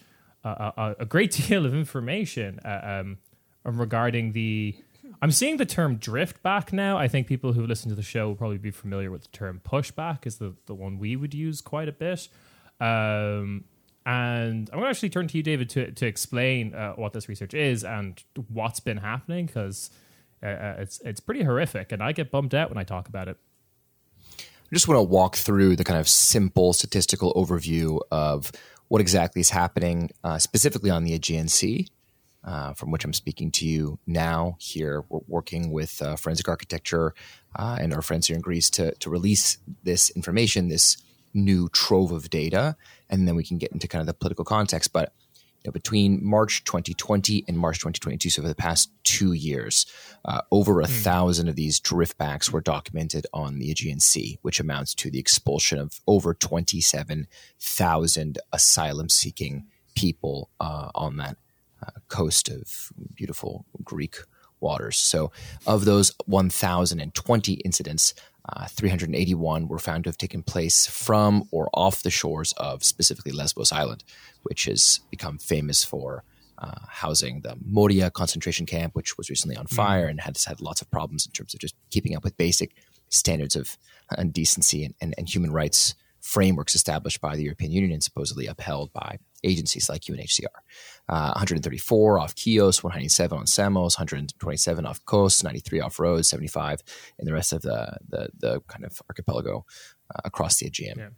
[0.45, 3.17] uh, uh, a great deal of information uh, um,
[3.63, 4.75] regarding the.
[5.23, 6.97] I'm seeing the term drift back now.
[6.97, 9.61] I think people who listen to the show will probably be familiar with the term
[9.63, 12.27] pushback, is the, the one we would use quite a bit.
[12.81, 13.63] Um,
[14.05, 17.29] and I'm going to actually turn to you, David, to, to explain uh, what this
[17.29, 19.91] research is and what's been happening because
[20.43, 21.93] uh, uh, it's, it's pretty horrific.
[21.93, 23.37] And I get bummed out when I talk about it.
[24.29, 28.51] I just want to walk through the kind of simple statistical overview of
[28.89, 31.87] what exactly is happening, uh, specifically on the Aegean Sea,
[32.43, 34.57] uh, from which I'm speaking to you now.
[34.59, 37.13] Here, we're working with uh, forensic architecture
[37.55, 40.97] uh, and our friends here in Greece to, to release this information, this
[41.33, 42.75] new trove of data,
[43.09, 44.93] and then we can get into kind of the political context.
[44.93, 45.13] But
[45.63, 49.85] you know, between March 2020 and March 2022, so for the past two years,
[50.25, 54.93] uh, over a thousand of these driftbacks were documented on the Aegean Sea, which amounts
[54.95, 61.37] to the expulsion of over 27,000 asylum seeking people uh, on that
[61.85, 64.17] uh, coast of beautiful Greek
[64.59, 64.97] waters.
[64.97, 65.31] So,
[65.67, 68.13] of those 1,020 incidents,
[68.49, 73.31] uh, 381 were found to have taken place from or off the shores of specifically
[73.31, 74.03] Lesbos Island,
[74.43, 76.23] which has become famous for
[76.57, 80.81] uh, housing the Moria concentration camp, which was recently on fire and has had lots
[80.81, 82.75] of problems in terms of just keeping up with basic
[83.09, 83.77] standards of
[84.09, 88.47] uh, decency and, and, and human rights frameworks established by the European Union and supposedly
[88.47, 90.45] upheld by agencies like UNHCR.
[91.09, 96.81] Uh, 134 off Chios, 197 on Samos, 127 off Kos, 93 off Rhodes, 75
[97.19, 99.65] in the rest of the the, the kind of archipelago
[100.13, 100.97] uh, across the Aegean.
[100.97, 101.09] Yeah.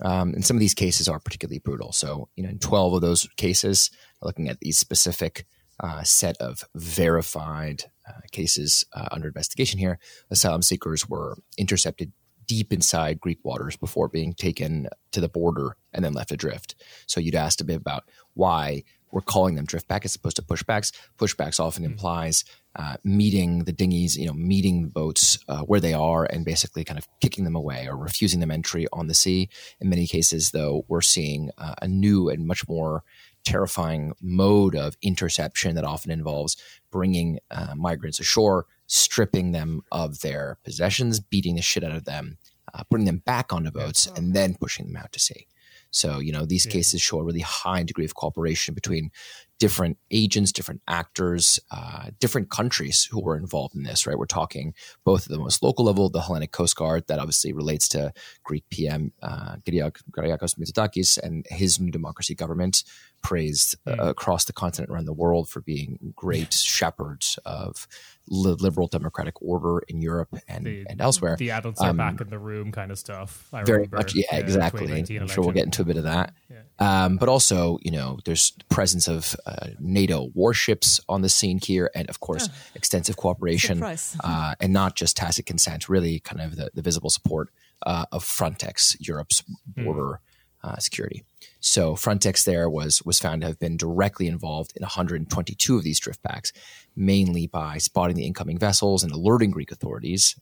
[0.00, 1.92] Um, and some of these cases are particularly brutal.
[1.92, 3.90] So, you know, in 12 of those cases,
[4.22, 5.46] looking at these specific
[5.80, 9.98] uh, set of verified uh, cases uh, under investigation here,
[10.30, 12.12] asylum seekers were intercepted
[12.46, 16.74] deep inside Greek waters before being taken to the border and then left adrift.
[17.06, 18.04] So you'd asked a bit about
[18.34, 20.90] why we're calling them driftback as opposed to pushbacks.
[21.18, 25.92] Pushbacks often implies uh, meeting the dinghies, you know, meeting the boats uh, where they
[25.94, 29.48] are and basically kind of kicking them away or refusing them entry on the sea.
[29.80, 33.04] In many cases, though, we're seeing uh, a new and much more
[33.44, 36.56] terrifying mode of interception that often involves
[36.90, 42.38] bringing uh, migrants ashore, stripping them of their possessions, beating the shit out of them,
[42.72, 45.46] uh, putting them back onto boats, and then pushing them out to sea.
[45.94, 49.12] So, you know, these cases show a really high degree of cooperation between
[49.60, 54.18] different agents, different actors, uh, different countries who were involved in this, right?
[54.18, 57.88] We're talking both at the most local level, the Hellenic Coast Guard, that obviously relates
[57.90, 62.82] to Greek PM uh, Kyriakos Mitsotakis and his New Democracy government,
[63.24, 67.88] praised uh, across the continent around the world for being great shepherds of
[68.28, 71.34] li- liberal democratic order in Europe and, The- and elsewhere.
[71.36, 73.48] The adults are back in the room kind of stuff.
[73.52, 74.92] I very remember, much yeah, uh, exactly.
[75.18, 76.34] i'm sure we'll get into a bit of that.
[76.78, 81.58] um, but also you know there's the presence of uh, nato warships on the scene
[81.58, 86.56] here and of course extensive cooperation uh, and not just tacit consent really kind of
[86.56, 87.48] the, the visible support
[87.86, 89.42] uh, of frontex europe's
[89.76, 90.20] border
[90.64, 91.22] uh, security
[91.60, 96.00] so frontex there was was found to have been directly involved in 122 of these
[96.00, 96.52] driftbacks
[96.96, 100.34] mainly by spotting the incoming vessels and alerting greek authorities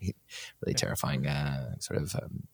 [0.62, 2.44] really terrifying uh, sort of um,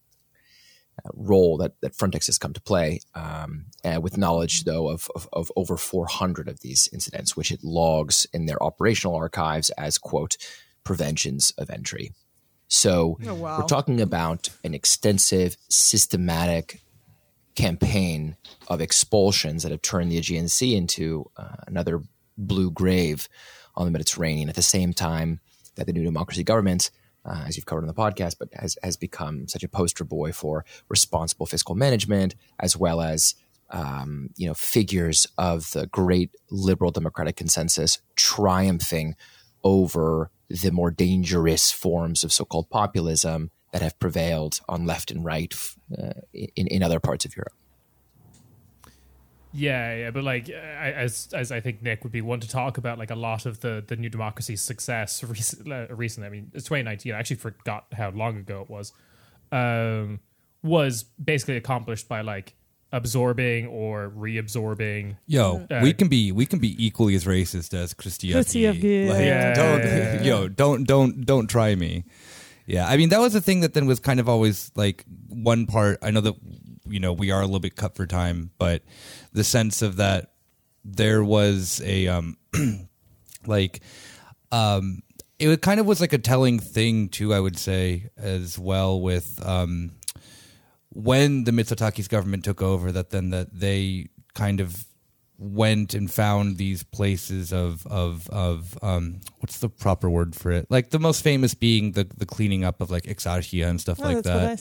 [1.05, 5.11] uh, role that, that Frontex has come to play, um, uh, with knowledge though of,
[5.15, 9.99] of, of over 400 of these incidents, which it logs in their operational archives as
[9.99, 10.39] quote
[10.85, 12.13] preventions of entry.
[12.69, 13.59] So Oh, wow.
[13.59, 16.81] we're talking about an extensive, systematic
[17.57, 18.37] campaign
[18.69, 22.03] of expulsions that have turned the Aegean Sea into uh, another
[22.39, 23.29] blue grave
[23.75, 24.49] on the Mediterranean.
[24.49, 25.41] At the same time
[25.75, 26.91] that the New Democracy government,
[27.25, 30.33] uh, as you've covered on the podcast, but has has become such a poster boy
[30.33, 33.35] for responsible fiscal management, as well as
[33.71, 39.17] um, you know figures of the great liberal democratic consensus triumphing
[39.65, 45.55] over the more dangerous forms of so-called populism that have prevailed on left and right
[45.97, 47.53] uh, in in other parts of Europe.
[49.53, 52.77] Yeah, yeah, but like I, as as I think Nick would be one to talk
[52.77, 56.27] about like a lot of the the New Democracy's success recent, uh, recently.
[56.27, 57.15] I mean, it's 2019.
[57.15, 58.93] I actually forgot how long ago it was.
[59.53, 60.21] Um,
[60.63, 62.55] was basically accomplished by like
[62.93, 65.17] absorbing or reabsorbing.
[65.27, 68.35] Yo, Uh, we can be we can be equally as racist as Christianity.
[68.45, 69.55] Christianity, Like, yeah.
[69.55, 70.23] don't, Yeah.
[70.23, 72.05] yo, don't don't don't try me.
[72.67, 75.67] Yeah, I mean that was the thing that then was kind of always like one
[75.67, 75.99] part.
[76.03, 76.35] I know that
[76.87, 78.83] you know we are a little bit cut for time, but
[79.33, 80.33] the sense of that
[80.85, 82.37] there was a um
[83.47, 83.81] like
[84.51, 85.03] um
[85.39, 87.33] it kind of was like a telling thing too.
[87.33, 89.93] I would say as well with um
[90.91, 94.86] when the Mitsotakis government took over, that then that they kind of
[95.39, 100.67] went and found these places of of of um what's the proper word for it?
[100.71, 104.05] Like the most famous being the the cleaning up of like Exarchia and stuff Oh,
[104.05, 104.59] like that's what I that.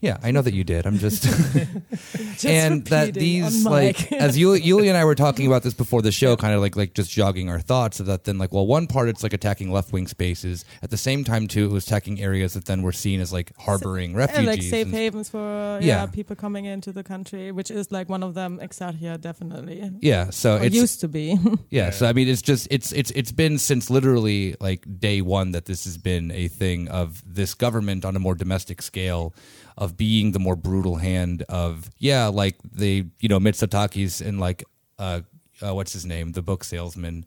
[0.00, 0.06] Said.
[0.08, 0.86] Yeah, I know that you did.
[0.86, 1.24] I'm just
[2.38, 5.74] Just and that these on like as Yuli, Yuli and I were talking about this
[5.74, 8.24] before the show, kind of like like just jogging our thoughts of that.
[8.24, 10.64] Then like, well, one part it's like attacking left wing spaces.
[10.82, 13.52] At the same time, too, it was attacking areas that then were seen as like
[13.58, 14.46] harboring and refugees.
[14.46, 16.02] like safe and- havens for uh, yeah.
[16.02, 16.06] Yeah.
[16.06, 18.58] people coming into the country, which is like one of them.
[18.58, 19.90] Exarchia, definitely.
[20.00, 21.36] yeah, so it used to be.
[21.70, 25.52] Yeah, so I mean, it's just it's it's it's been since literally like day one
[25.52, 29.34] that this has been a thing of this government on a more domestic scale
[29.78, 34.64] of being the more brutal hand of yeah, like the you know Mitsotakis and like
[34.98, 35.20] uh,
[35.62, 37.24] uh, what's his name, the book salesman.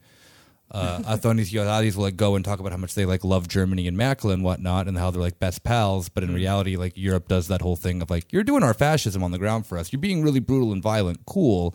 [0.70, 3.88] Uh, Adonis Ioannidis will like go and talk about how much they like love Germany
[3.88, 6.10] and Merkel and whatnot, and how they're like best pals.
[6.10, 9.24] But in reality, like Europe does that whole thing of like you're doing our fascism
[9.24, 9.94] on the ground for us.
[9.94, 11.26] You're being really brutal and violent.
[11.26, 11.74] Cool.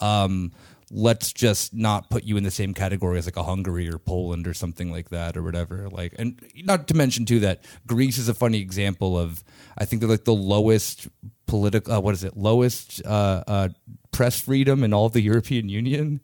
[0.00, 0.52] Um,
[0.90, 4.48] let's just not put you in the same category as like a Hungary or Poland
[4.48, 5.88] or something like that or whatever.
[5.88, 9.44] Like, and not to mention too that Greece is a funny example of
[9.78, 11.08] I think they're like the lowest
[11.46, 13.68] political uh, what is it lowest uh, uh,
[14.10, 16.20] press freedom in all of the European Union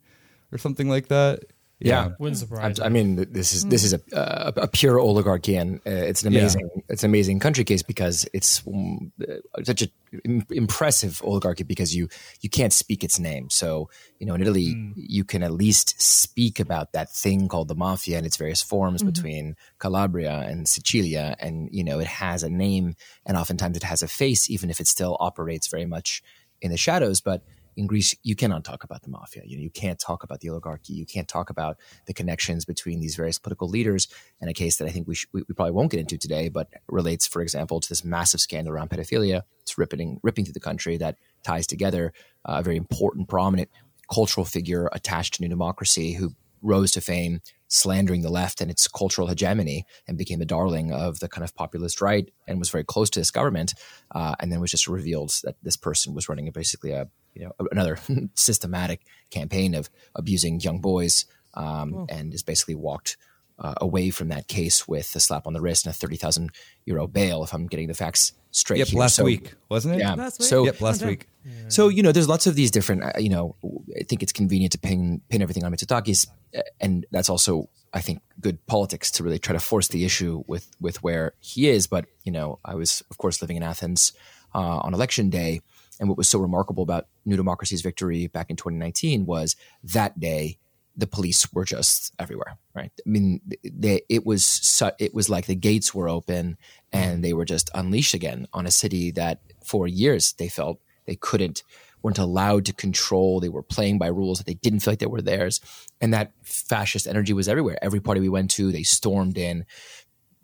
[0.51, 1.43] or something like that.
[1.79, 2.09] Yeah.
[2.17, 2.79] Wouldn't surprise.
[2.79, 6.23] I, I mean, this is this is a, a, a pure oligarchy, and uh, it's
[6.23, 9.91] an amazing it's an amazing country case because it's um, uh, such an
[10.25, 12.09] im- impressive oligarchy because you
[12.41, 13.51] you can't speak its name.
[13.51, 17.75] So you know, in Italy, you can at least speak about that thing called the
[17.75, 22.49] mafia and its various forms between Calabria and Sicilia, and you know, it has a
[22.49, 26.23] name, and oftentimes it has a face, even if it still operates very much
[26.59, 27.43] in the shadows, but
[27.77, 29.43] in Greece, you cannot talk about the mafia.
[29.45, 30.93] You know, you can't talk about the oligarchy.
[30.93, 34.07] You can't talk about the connections between these various political leaders.
[34.41, 36.69] And a case that I think we, sh- we, probably won't get into today, but
[36.87, 39.43] relates, for example, to this massive scandal around pedophilia.
[39.61, 42.13] It's ripping ripping through the country that ties together
[42.45, 43.69] uh, a very important, prominent
[44.11, 48.87] cultural figure attached to New Democracy who rose to fame slandering the left and its
[48.87, 52.83] cultural hegemony and became the darling of the kind of populist right and was very
[52.83, 53.73] close to this government
[54.15, 57.07] uh, and then was just revealed that this person was running a, basically a
[57.37, 57.97] you know another
[58.33, 63.17] systematic campaign of abusing young boys um, and is basically walked
[63.59, 66.51] uh, away from that case with a slap on the wrist and a 30,000
[66.85, 68.99] euro bail if I'm getting the facts straight Yep, here.
[68.99, 69.99] last So- week wasn't it?
[69.99, 70.13] yeah.
[70.13, 70.49] Last week?
[70.49, 71.09] So Yep, last Okay.
[71.11, 71.27] week.
[71.69, 73.03] so you know, there's lots of these different.
[73.03, 73.55] uh, You know,
[73.99, 78.01] I think it's convenient to pin pin everything on Mitsotakis, uh, and that's also I
[78.01, 81.87] think good politics to really try to force the issue with with where he is.
[81.87, 84.11] But you know, I was of course living in Athens
[84.53, 85.61] uh, on election day,
[85.99, 90.57] and what was so remarkable about New Democracy's victory back in 2019 was that day
[90.95, 92.57] the police were just everywhere.
[92.73, 92.91] Right?
[93.05, 96.57] I mean, they, it was su- it was like the gates were open
[96.91, 101.15] and they were just unleashed again on a city that for years they felt they
[101.15, 101.63] couldn't
[102.03, 105.07] weren't allowed to control they were playing by rules that they didn't feel like they
[105.07, 105.59] were theirs
[105.99, 109.65] and that fascist energy was everywhere every party we went to they stormed in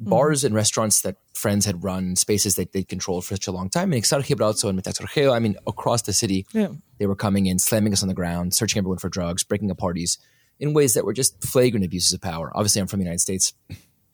[0.02, 0.10] Mm-hmm.
[0.10, 3.70] bars and restaurants that friends had run spaces that they controlled for such a long
[3.70, 3.94] time.
[3.94, 6.70] And Exarche Brazo and Metaxourgeio I mean across the city Yeah.
[6.98, 9.78] they were coming in slamming us on the ground searching everyone for drugs breaking up
[9.78, 10.18] parties
[10.60, 12.52] in ways that were just flagrant abuses of power.
[12.56, 13.54] Obviously I'm from the United States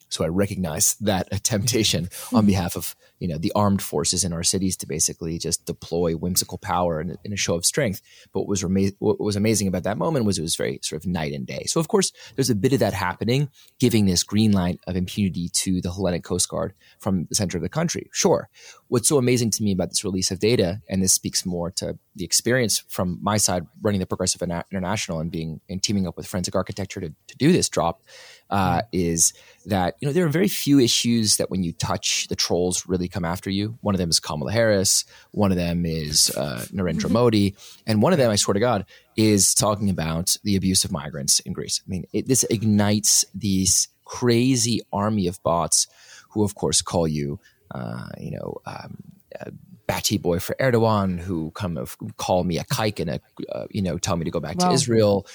[0.10, 2.36] so I recognize that a temptation mm-hmm.
[2.36, 6.13] on behalf of you know the armed forces in our cities to basically just deploy
[6.13, 8.02] whimsical power in, in a show of strength.
[8.34, 8.63] But what was
[9.00, 11.63] what was amazing about that moment was it was very sort of night and day.
[11.65, 15.50] So of course there's a bit of that happening, giving this green light of impunity
[15.50, 18.10] to the Hellenic Coast Guard from the center of the country.
[18.12, 18.50] Sure.
[18.88, 21.98] What's so amazing to me about this release of data, and this speaks more to
[22.15, 26.26] the experience from my side running the Progressive International and being and teaming up with
[26.26, 28.02] Forensic Architecture to, to do this drop,
[28.49, 29.33] uh, is
[29.65, 33.07] that you know there are very few issues that when you touch the trolls really
[33.07, 33.77] come after you.
[33.81, 35.05] One of them is Kamala Harris.
[35.31, 38.85] One of them is uh, Narendra Modi, and one of them, I swear to God,
[39.15, 41.81] is talking about the abuse of migrants in Greece.
[41.85, 45.88] I mean, it, this ignites these crazy army of bots
[46.31, 47.39] who, of course, call you,
[47.71, 48.55] uh, you know.
[48.65, 48.97] Um,
[49.39, 49.51] uh,
[49.88, 53.19] Batty boy for Erdogan, who come of call me a kike and a,
[53.51, 54.67] uh, you know, tell me to go back Wow.
[54.67, 55.25] to Israel.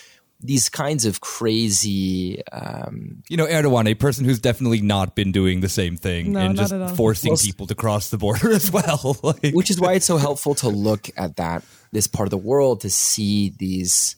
[0.47, 5.61] These kinds of crazy, um, You know, Erdogan, a person who's definitely not been doing
[5.61, 6.89] the same thing No, and not just at all.
[6.89, 9.17] forcing Well, people to cross the border as well.
[9.23, 12.37] like, which is why it's so helpful to look at that this part of the
[12.37, 14.17] world to see these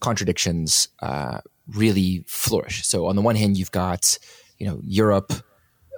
[0.00, 2.86] contradictions uh, really flourish.
[2.86, 4.18] So on the one hand, you've got
[4.58, 5.32] you know Europe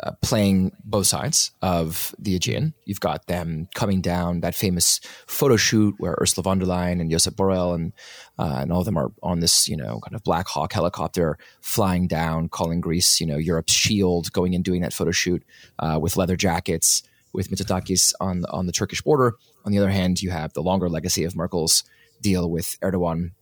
[0.02, 2.74] uh, playing both sides of the Aegean.
[2.84, 7.10] You've got them coming down that famous photo shoot where Ursula von der Leyen and
[7.10, 7.92] Josep Borrell and
[8.38, 11.38] uh, and all of them are on this you know kind of Black Hawk helicopter
[11.60, 15.42] flying down, calling Greece you know Europe's shield, going and doing that photo shoot
[15.78, 19.36] uh, with leather jackets with Mitsotakis on on the Turkish border.
[19.64, 21.84] On the other hand, you have the longer legacy of Merkel's
[22.20, 23.32] deal with Erdogan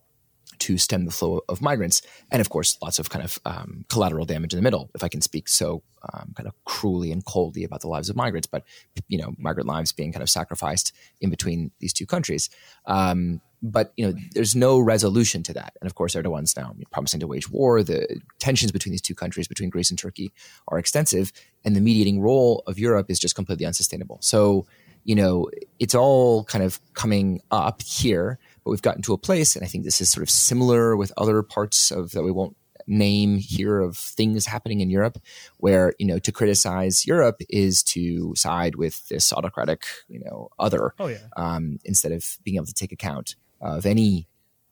[0.61, 4.25] to stem the flow of migrants, and of course, lots of kind of um, collateral
[4.25, 4.89] damage in the middle.
[4.93, 8.15] If I can speak so um, kind of cruelly and coldly about the lives of
[8.15, 8.63] migrants, but
[9.07, 12.49] you know, migrant lives being kind of sacrificed in between these two countries.
[12.85, 17.19] Um, but you know, there's no resolution to that, and of course, Erdogan's now promising
[17.19, 17.83] to wage war.
[17.83, 20.31] The tensions between these two countries, between Greece and Turkey,
[20.67, 21.31] are extensive,
[21.65, 24.17] and the mediating role of Europe is just completely unsustainable.
[24.21, 24.65] So
[25.03, 29.55] you know, it's all kind of coming up here, but we've gotten to a place,
[29.55, 32.55] and I think this is sort of similar with other parts of that we won't
[32.87, 35.17] name here of things happening in Europe,
[35.57, 40.93] where you know to criticize Europe is to side with this autocratic, you know, other,
[40.99, 41.17] Oh, yeah.
[41.37, 44.27] um, instead of being able to take account of any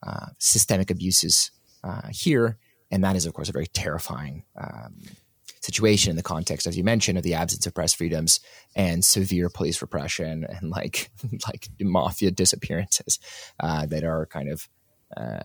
[0.05, 1.51] uh, systemic abuses
[1.83, 2.57] uh, here,
[2.91, 4.95] and that is, of course, a very terrifying um,
[5.61, 8.39] situation in the context, as you mentioned, of the absence of press freedoms
[8.75, 11.11] and severe police repression and like
[11.47, 13.19] like mafia disappearances
[13.59, 14.67] uh, that are kind of
[15.15, 15.39] uh,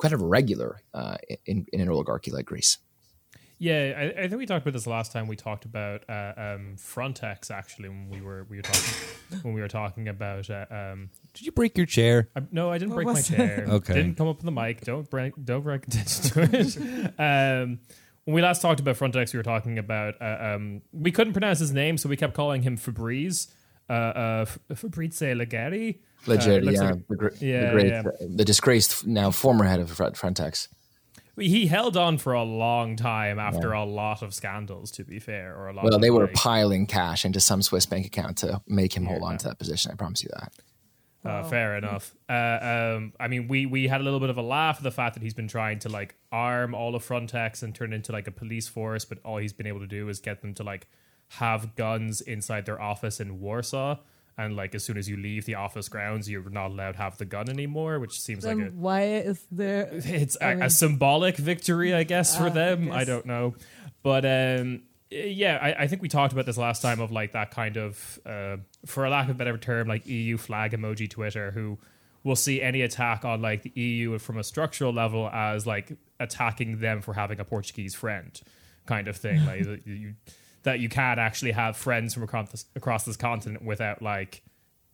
[0.00, 2.78] kind of regular uh, in, in an oligarchy like Greece.
[3.62, 5.28] Yeah, I, I, think we talked about this last time.
[5.28, 8.94] We talked about uh, um, Frontex actually when we were we were talking
[9.42, 10.50] when we were talking about.
[10.50, 12.28] Uh, um, Did you break your chair?
[12.34, 13.64] I, no, I didn't break my chair.
[13.72, 13.94] Okay.
[13.94, 14.80] didn't come up with the mic.
[14.80, 17.20] Don't break don't break attention to it.
[17.20, 17.78] um,
[18.24, 21.58] when we last talked about Frontex, we were talking about uh, um, we couldn't pronounce
[21.58, 23.48] his name, so we kept calling him Fabrice.
[23.90, 24.44] Uh, uh,
[24.74, 25.98] Fabrice Leggeri.
[26.26, 28.02] Legit, Uh, yeah, like- the, gr- yeah, the, great, yeah.
[28.20, 30.68] the disgraced now former head of Frontex.
[31.38, 34.90] He held on for a long time after a lot of scandals.
[34.92, 35.84] To be fair, or a lot.
[35.84, 39.38] Well, they were piling cash into some Swiss bank account to make him hold on
[39.38, 39.90] to that position.
[39.90, 40.52] I promise you that.
[41.24, 42.14] Uh, fair enough.
[42.28, 44.90] Uh, um, I mean, we we had a little bit of a laugh at the
[44.90, 48.10] fact that he's been trying to like arm all of Frontex and turn it into
[48.12, 50.64] like a police force, but all he's been able to do is get them to
[50.64, 50.88] like
[51.28, 53.98] have guns inside their office in Warsaw.
[54.36, 57.18] And like as soon as you leave the office grounds, you're not allowed to have
[57.18, 59.88] the gun anymore, which seems like a why is there?
[59.92, 62.90] it's a, mean- symbolic victory, I guess, for Ah, I them.
[62.90, 63.54] I, don't know,
[64.02, 64.82] but um,
[65.12, 68.18] yeah, I, I think we talked about this last time of like that kind of,
[68.24, 68.56] uh,
[68.86, 71.78] for a lack of a better term, like EU flag emoji Twitter, who
[72.24, 76.78] will see any attack on like the EU from a structural level as like attacking
[76.78, 78.40] them for having a Portuguese friend,
[78.86, 79.44] kind of thing.
[79.44, 80.14] like that you
[80.62, 84.42] that you can't actually have friends from across this, across this continent without like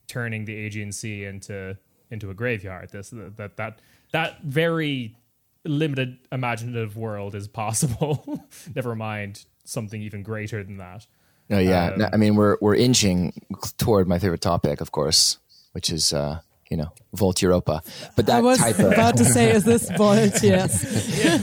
[0.06, 1.76] turning the Aegean Sea into
[2.10, 2.90] into a graveyard.
[2.90, 3.80] This that that
[4.12, 5.16] that very
[5.64, 8.46] limited imaginative world is possible.
[8.74, 11.06] Never mind something even greater than that.
[11.48, 11.90] No, yeah.
[11.92, 13.32] Um, No, I mean, we're we're inching
[13.78, 15.38] toward my favorite topic, of course,
[15.72, 16.40] which is uh,
[16.70, 17.82] you know Volt Europa.
[18.16, 20.18] But that I that was type of about to say, is this Volt?
[20.42, 20.84] Yes.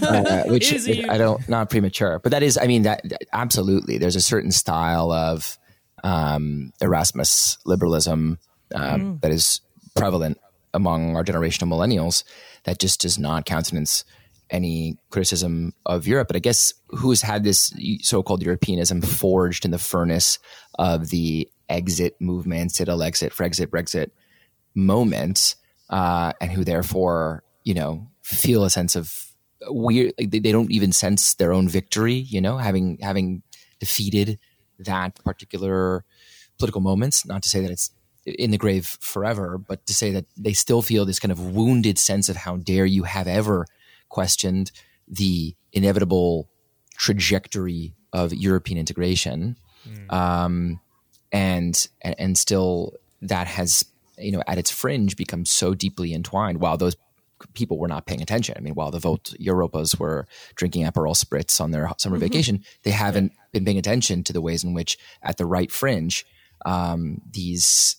[0.03, 3.23] uh, which Is he- I don't not premature, but that is, I mean, that that-
[3.34, 3.97] absolutely.
[3.97, 5.57] There's a certain style of
[6.03, 8.38] um, Erasmus liberalism
[8.76, 9.61] um, that is
[9.95, 10.38] prevalent
[10.73, 12.23] among our generation of millennials
[12.65, 14.03] that just does not countenance
[14.49, 16.27] any criticism of Europe.
[16.27, 20.39] But I guess who's had this so-called Europeanism forged in the furnace
[20.77, 24.11] of the exit movement, citadel exit, Frexit, Brexit
[24.75, 25.55] moment,
[25.89, 29.31] uh, and who therefore, you know, feel a sense of
[29.67, 30.13] weird.
[30.19, 32.13] Like they, they don't even sense their own victory.
[32.13, 33.41] You know, having having
[33.79, 34.39] defeated
[34.79, 36.03] that particular
[36.57, 37.25] political moments.
[37.25, 37.91] Not to say that it's
[38.25, 41.99] in the grave forever, but to say that they still feel this kind of wounded
[41.99, 43.67] sense of how dare you have ever
[44.10, 44.72] questioned
[45.08, 46.49] the inevitable
[46.97, 49.58] trajectory of European integration,
[50.10, 50.80] um,
[51.32, 53.86] and, and and still that has
[54.18, 56.60] you know at its fringe become so deeply entwined.
[56.60, 56.95] While those
[57.53, 58.56] people were not paying attention.
[58.58, 60.26] I mean, while the Volt Europas were
[60.56, 64.64] drinking Aperol spritz on their summer vacation, they haven't been paying attention to the ways
[64.64, 66.26] in which, at the right fringe,
[66.66, 67.97] um, these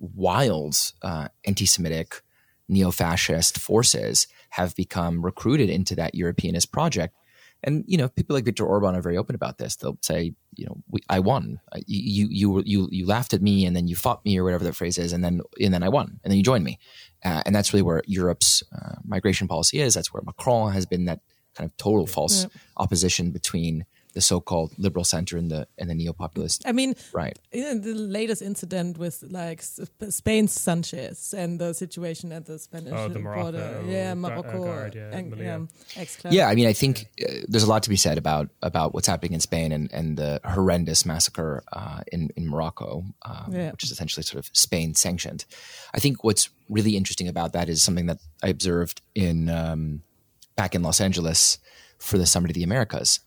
[0.00, 2.22] wild uh, anti-Semitic,
[2.68, 4.26] neo-fascist forces
[4.58, 7.14] have become recruited into that Europeanist project.
[7.64, 9.76] And you know, people like Viktor Orban are very open about this.
[9.76, 11.60] They'll say, you know, we, I won.
[11.86, 14.76] You you you you laughed at me, and then you fought me, or whatever that
[14.76, 16.78] phrase is, and then and then I won, and then you joined me.
[17.24, 19.94] Uh, and that's really where Europe's uh, migration policy is.
[19.94, 21.20] That's where Macron has been that
[21.56, 22.46] kind of total false
[22.76, 23.84] opposition between
[24.18, 26.90] the so-called liberal center and the and the neo-populist I mean,
[27.22, 27.36] right.
[27.60, 29.60] Yeah, the latest incident with like
[30.20, 33.82] Spain's Sanchez and the situation at the Spanish Oh, the Morocco border.
[33.86, 34.64] Yeah, gu- uh, Morocco.
[34.64, 35.54] guard, yeah, and, Melilla.
[35.54, 35.68] um.
[36.36, 39.08] Yeah, I mean, I think uh, there's a lot to be said about about what's
[39.12, 43.70] happening in Spain and, and the horrendous massacre uh, in in Morocco, um, Yeah.
[43.72, 45.44] which is essentially sort of Spain sanctioned.
[45.96, 46.44] I think what's
[46.76, 50.02] really interesting about that is something that I observed in um,
[50.56, 51.58] back in Los Angeles
[51.98, 53.20] for the Summit of the Americas.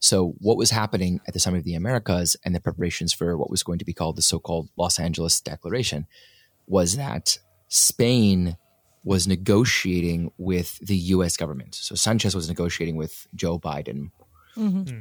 [0.00, 3.50] So, what was happening at the Summit of the Americas and the preparations for what
[3.50, 6.06] was going to be called the so-called Los Angeles Declaration
[6.66, 7.38] was that
[7.68, 8.56] Spain
[9.04, 11.36] was negotiating with the U.S.
[11.36, 11.74] government.
[11.74, 14.10] So Sanchez was negotiating with Joe Biden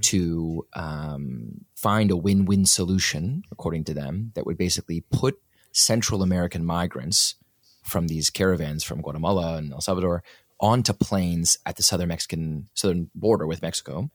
[0.01, 5.39] to um, find a win-win solution, according to them, that would basically put
[5.71, 7.35] Central American migrants
[7.83, 10.23] from these caravans from Guatemala and El Salvador
[10.59, 14.09] onto planes at the southern Mexican southern border with Mexico,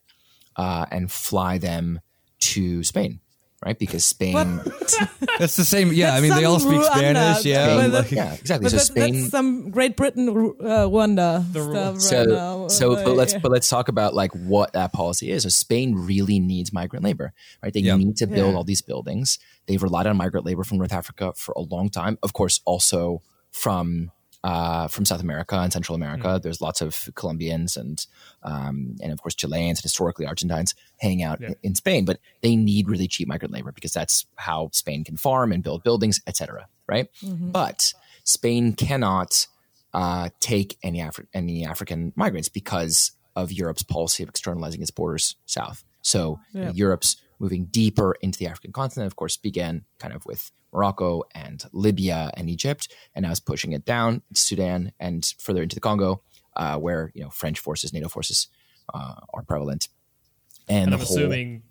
[0.57, 2.01] uh, and fly them
[2.41, 3.21] to Spain,
[3.65, 3.79] right?
[3.79, 4.61] Because Spain.
[5.39, 5.93] That's the same.
[5.93, 6.85] Yeah, I mean they all speak Rwanda.
[7.37, 7.45] Spanish.
[7.45, 8.65] Yeah, But like- yeah, exactly.
[8.67, 9.15] But So that, Spain.
[9.21, 10.29] that's some Great Britain
[10.61, 12.69] uh, wonder The stuff so right now.
[12.69, 13.39] so but let's yeah.
[13.39, 17.33] but let's talk about like what that policy is so spain really needs migrant labor
[17.63, 17.97] right they Yeah.
[17.97, 18.57] need to build Yeah.
[18.57, 22.19] all these buildings they've relied on migrant labor from north africa for a long time
[22.23, 24.11] of course also from
[24.45, 26.41] uh, from South America and Central America.
[26.43, 28.05] There's lots of Colombians and
[28.43, 32.57] um, and of course Chileans and historically Argentines hanging out in, in Spain, but they
[32.57, 36.67] need really cheap migrant labor because that's how Spain can farm and build buildings, etc.
[36.89, 37.09] Right?
[37.53, 37.93] But
[38.25, 39.47] Spain cannot
[39.95, 45.37] uh, take any Afri- any African migrants because of Europe's policy of externalizing its borders
[45.47, 45.85] south.
[46.03, 49.07] So you know, Europe's moving deeper into the African continent.
[49.07, 53.73] Of course, began kind of with Morocco and Libya and Egypt, and now it's pushing
[53.73, 56.23] it down to Sudan and further into the Congo,
[56.57, 58.49] uh, where you know French forces, NATO forces
[58.93, 59.89] uh, are prevalent.
[60.69, 61.63] And, and I'm whole, assuming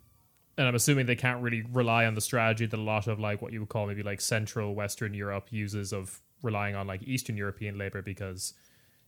[0.58, 3.42] and I'm assuming they can't really rely on the strategy that a lot of like
[3.42, 7.38] what you would call maybe like Central Western Europe uses of relying on like Eastern
[7.38, 8.54] European labor because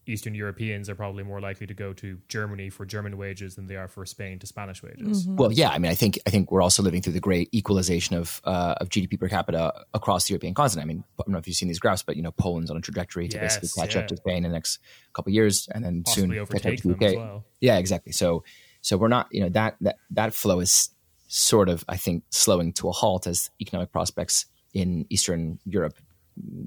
[0.06, 3.76] Eastern Europeans are probably more likely to go to Germany for German wages than they
[3.76, 5.28] are for Spain to Spanish wages.
[5.28, 8.16] Well, yeah, I mean, I think I think we're also living through the great equalization
[8.16, 10.86] of uh, of GDP per capita across the European continent.
[10.86, 12.78] I mean, I don't know if you've seen these graphs, but you know, Poland's on
[12.78, 14.02] a trajectory to Yes, basically catch yeah.
[14.02, 14.80] up to Spain in the next
[15.14, 17.16] couple of years, and then Possibly soon catch up to the UK.
[17.16, 17.46] well.
[17.62, 18.12] Yeah, exactly.
[18.12, 18.44] So,
[18.82, 20.90] so we're not, you know, that that that flow is
[21.28, 25.96] sort of, I think, slowing to a halt as economic prospects in Eastern Europe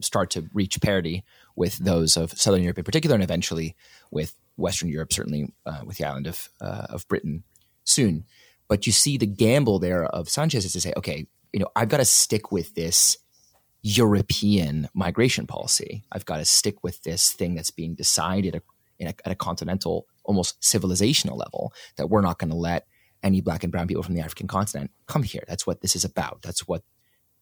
[0.01, 1.25] start to reach parity
[1.57, 3.75] with those of Southern Europe in particular, and eventually
[4.11, 7.43] with Western Europe, certainly uh, with the island of uh, of Britain
[7.85, 8.25] soon.
[8.69, 11.89] But you see the gamble there of Sanchez is to say, okay, you know, I've
[11.89, 13.17] got to stick with this
[13.83, 16.05] European migration policy.
[16.11, 18.57] I've got to stick with this thing that's being decided
[19.01, 22.87] a, at a continental, almost civilizational level that we're not going to let
[23.23, 25.45] any black and brown people from the African continent come here.
[25.47, 26.43] That's what this is about.
[26.43, 26.83] That's what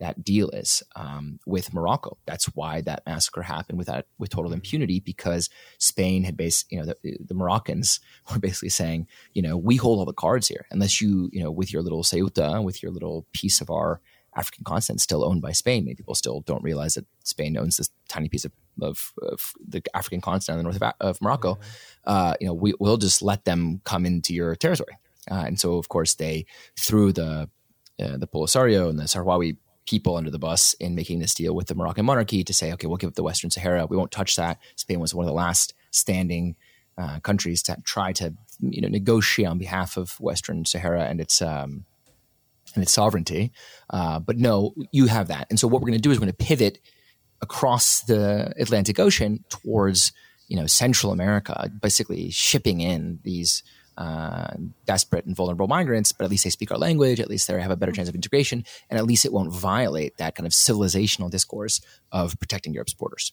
[0.01, 2.19] that deal is um, with Morocco.
[2.27, 6.79] That's why that massacre happened with that with total impunity because Spain had based, you
[6.79, 8.01] know, the, the Moroccans
[8.33, 11.51] were basically saying, you know, we hold all the cards here unless you, you know,
[11.51, 14.01] with your little Ceuta, with your little piece of our
[14.37, 15.85] African continent still owned by Spain.
[15.85, 19.81] Many people still don't realize that Spain owns this tiny piece of, of, of the
[19.95, 21.59] African continent in the north of, of Morocco.
[22.05, 24.99] Uh, you know, we, we'll just let them come into your territory.
[25.31, 27.49] Uh, and so, of course, they threw the
[28.03, 31.66] uh, the Polisario and the Sahrawi people under the bus in making this deal with
[31.66, 33.87] the Moroccan monarchy to say, okay, we'll give up the Western Sahara.
[33.87, 34.59] We won't touch that.
[34.76, 36.57] Spain was one of the last standing
[36.97, 41.43] uh, countries to try to you know negotiate on behalf of Western Sahara and its
[41.43, 41.85] um,
[42.74, 43.53] and its sovereignty.
[43.91, 45.47] Uh, but no, you have that.
[45.51, 46.78] And so what we're going to do is we're going to pivot
[47.41, 50.12] across the Atlantic Ocean towards
[50.49, 53.62] you know Central America, basically shipping in these
[53.97, 54.55] uh,
[54.87, 56.13] desperate and vulnerable migrants.
[56.13, 57.21] But at least they speak our language.
[57.21, 60.17] At least they have a better chance of integration, and at least it won't violate
[60.19, 61.81] that kind of civilizational discourse
[62.13, 63.33] of protecting Europe's borders.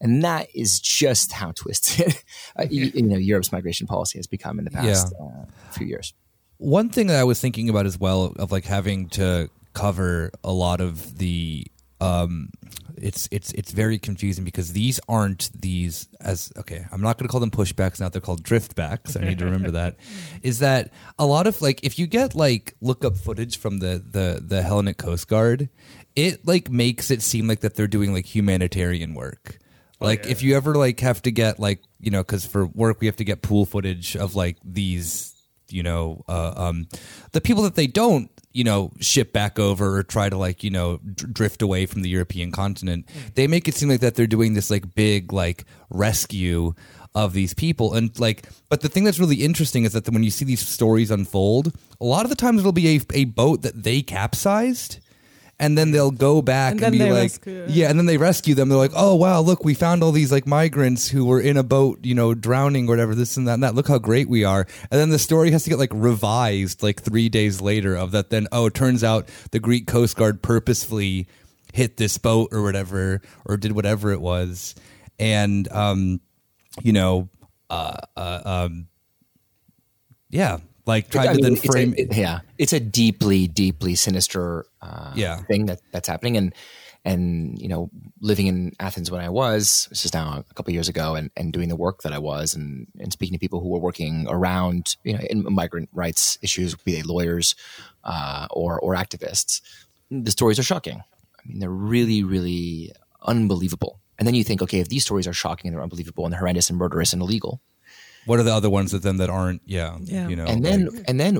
[0.00, 2.16] And that is just how twisted,
[2.58, 6.14] uh, you, you know, Europe's migration policy has become in the past uh, few years.
[6.58, 10.52] One thing that I was thinking about as well of like having to cover a
[10.52, 11.66] lot of the
[12.02, 12.50] um
[12.96, 17.30] it's it's it's very confusing because these aren't these as okay i'm not going to
[17.30, 19.20] call them pushbacks now they're called driftbacks.
[19.20, 19.96] I need to remember that.
[20.42, 24.02] Is that a lot of like if you get like look up footage from the
[24.04, 25.68] the the hellenic coast guard
[26.14, 29.58] it like makes it seem like that they're doing like humanitarian work.
[30.00, 33.06] Like if you ever like have to get like you know because for work we
[33.06, 35.32] have to get pool footage of like these
[35.70, 36.86] you know uh, um
[37.30, 40.70] the people that they don't you know ship back over or try to like you
[40.70, 43.34] know dr- drift away from the european continent mm.
[43.34, 46.74] they make it seem like that they're doing this like big like rescue
[47.14, 47.94] of these people.
[47.94, 51.10] And like but the thing that's really interesting is that when you see these stories
[51.10, 54.98] unfold a lot of the times it'll be a, a boat that they capsized
[55.62, 57.64] and then they'll go back And and, be like rescue.
[57.68, 58.68] yeah and then they rescue them.
[58.68, 61.62] They're like oh wow look we found all these like migrants who were in a
[61.62, 63.74] boat you know drowning or whatever this and that and that.
[63.74, 64.66] Look how great we are.
[64.90, 68.28] And then the story has to get like revised like three days later of that
[68.30, 71.28] then oh it turns out the greek coast guard purposefully
[71.72, 74.74] hit this boat or whatever or did whatever it was.
[75.18, 76.20] And um
[76.82, 77.28] you know
[77.70, 78.88] uh, uh um
[80.28, 83.46] yeah like tried I to mean, then it's a- frame it- yeah, it's a deeply,
[83.46, 85.36] deeply sinister uh, Yeah.
[85.42, 86.54] thing that that's happening, and
[87.04, 90.74] and you know, living in Athens when I was, this is now a couple of
[90.74, 93.60] years ago, and, and doing the work that I was, and and speaking to people
[93.60, 97.54] who were working around you know in migrant rights issues, be they lawyers
[98.04, 99.60] uh, or or activists,
[100.10, 100.98] the stories are shocking.
[101.38, 103.98] I mean, they're really, really unbelievable.
[104.18, 106.38] And then you think, okay, if these stories are shocking and they're unbelievable and they're
[106.40, 107.60] horrendous and murderous and illegal,
[108.26, 110.28] what are the other ones that then that aren't yeah, Yeah.
[110.28, 111.38] you know and then like- and then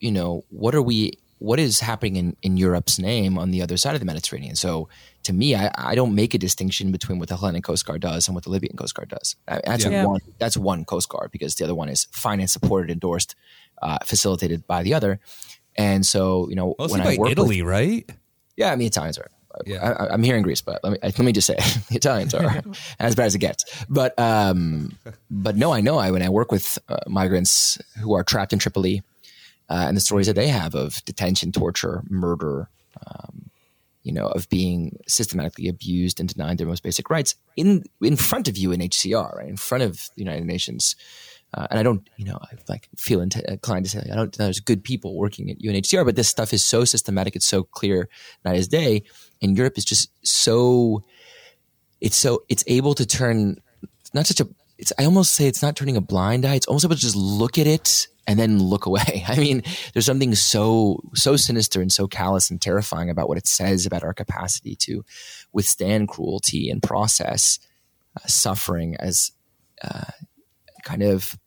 [0.00, 3.76] you know what are we what is happening in, in Europe's name on the other
[3.76, 4.54] side of the Mediterranean?
[4.54, 4.88] So
[5.24, 8.28] to me, I, I don't make a distinction between what the Hellenic Coast Guard does
[8.28, 9.34] and what the Libyan Coast Guard does.
[9.48, 10.06] That's Yeah.
[10.06, 13.34] one that's one Coast Guard because the other one is financed, supported, endorsed,
[13.82, 15.18] uh, facilitated by the other.
[15.76, 18.08] And so you know Mostly when I by work Italy, with, right?
[18.56, 19.28] yeah, I mean Italians are
[19.66, 19.96] Yeah.
[19.98, 21.56] I, I'm here in Greece, but let me let me just say,
[21.88, 22.62] the Italians are
[22.98, 23.64] as bad as it gets.
[23.88, 24.96] But um,
[25.30, 25.98] but no, I know.
[25.98, 29.02] I when I work with uh, migrants who are trapped in Tripoli,
[29.68, 32.68] uh, and the stories that they have of detention, torture, murder,
[33.06, 33.50] um,
[34.02, 38.48] you know, of being systematically abused and denied their most basic rights in in front
[38.48, 40.96] of UNHCR, right, in front of the United Nations.
[41.54, 44.38] Uh, and I don't, you know, I like feel inclined to say I don't.
[44.38, 47.36] Know there's good people working at UNHCR, but this stuff is so systematic.
[47.36, 48.08] It's so clear
[48.44, 49.02] night as day,
[49.42, 51.04] and Europe is just so.
[52.00, 53.60] It's so it's able to turn
[54.14, 54.48] not such a.
[54.78, 56.54] It's I almost say it's not turning a blind eye.
[56.54, 59.24] It's almost able to just look at it and then look away.
[59.28, 59.62] I mean,
[59.92, 64.02] there's something so so sinister and so callous and terrifying about what it says about
[64.04, 65.04] our capacity to
[65.52, 67.58] withstand cruelty and process
[68.16, 69.32] uh, suffering as
[69.82, 70.10] uh,
[70.84, 71.38] kind of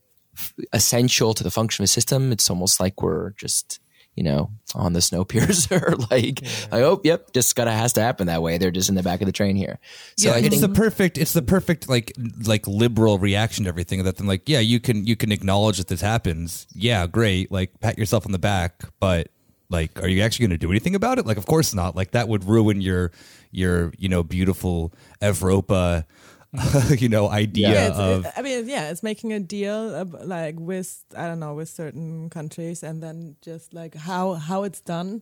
[0.74, 2.32] essential to the function of a system.
[2.32, 3.80] It's almost like we're just,
[4.16, 5.99] you know, on the Snowpiercer.
[6.11, 6.49] like, yeah.
[6.72, 8.57] like, oh, yep, just gotta has to happen that way.
[8.57, 9.80] They're just in the back of the train here.
[10.18, 12.13] So yeah, I it's think, the perfect, it's the perfect like
[12.45, 14.03] like liberal reaction to everything.
[14.03, 16.68] That then like, yeah, you can you can acknowledge that this happens.
[16.74, 17.51] Yeah, great.
[17.51, 19.30] Like, pat yourself on the back, but
[19.70, 22.11] like are you actually going to do anything about it like of course not like
[22.11, 23.11] that would ruin your
[23.49, 24.93] your you know beautiful
[25.24, 26.05] Evropa
[26.97, 31.03] you know idea yeah, of it, I mean yeah it's making a deal like with
[31.16, 35.22] I don't know with certain countries and then just like how how it's done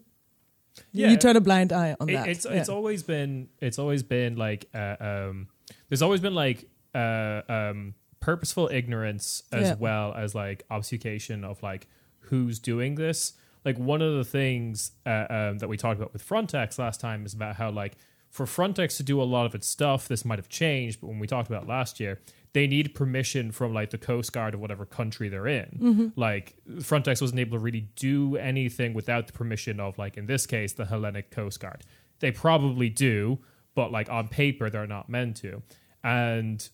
[0.92, 1.10] yeah.
[1.10, 2.54] you turn a blind eye on it, that it's yeah.
[2.54, 5.48] it's always been it's always been like uh, um
[5.90, 6.66] there's always been like
[6.96, 9.76] uh um purposeful ignorance as yeah.
[9.78, 11.88] well as like obfuscation of like
[12.20, 13.34] who's doing this
[13.66, 17.26] like one of the things uh, um, that we talked about with Frontex last time
[17.26, 17.94] is about how like
[18.34, 21.20] for Frontex to do a lot of its stuff, this might have changed, but when
[21.20, 22.20] we talked about last year,
[22.54, 25.80] they need permission from like the Coast Guard of whatever country they're in.
[25.80, 26.08] Mm-hmm.
[26.16, 30.48] Like Frontex wasn't able to really do anything without the permission of like in this
[30.48, 31.84] case the Hellenic Coast Guard.
[32.22, 33.38] They probably do,
[33.76, 35.62] but like on paper they're not meant to.
[36.04, 36.68] And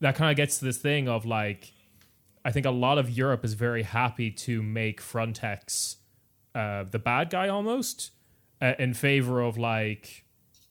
[0.00, 1.74] that kind of gets to this thing of like
[2.42, 5.96] I think a lot of Europe is very happy to make Frontex
[6.54, 8.12] uh, the bad guy almost
[8.62, 10.21] uh, in favor of like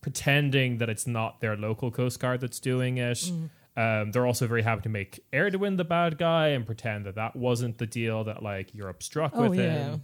[0.02, 3.18] pretending that it's not their local Coast Guard that's doing it.
[3.18, 3.50] Mm.
[3.78, 7.36] Um, they're also very happy to make Erdogan the bad guy and pretend that that
[7.36, 9.98] wasn't the deal that like Europe struck oh, with yeah.
[9.98, 10.02] him.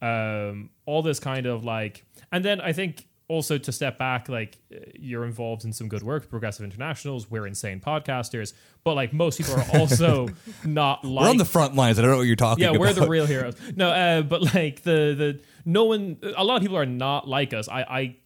[0.00, 4.58] Um, all this kind of like, and then I think also to step back, like
[4.94, 7.30] you're involved in some good work, Progressive Internationals.
[7.30, 8.52] We're insane podcasters,
[8.84, 10.28] but like most people are also
[10.64, 11.98] not like we're on the front lines.
[11.98, 12.64] I don't know what you're talking.
[12.64, 12.74] About.
[12.74, 12.96] Yeah, about.
[12.96, 13.54] we're the real heroes.
[13.76, 17.54] No, uh, but like the the no one, a lot of people are not like
[17.54, 17.68] us.
[17.68, 18.16] I I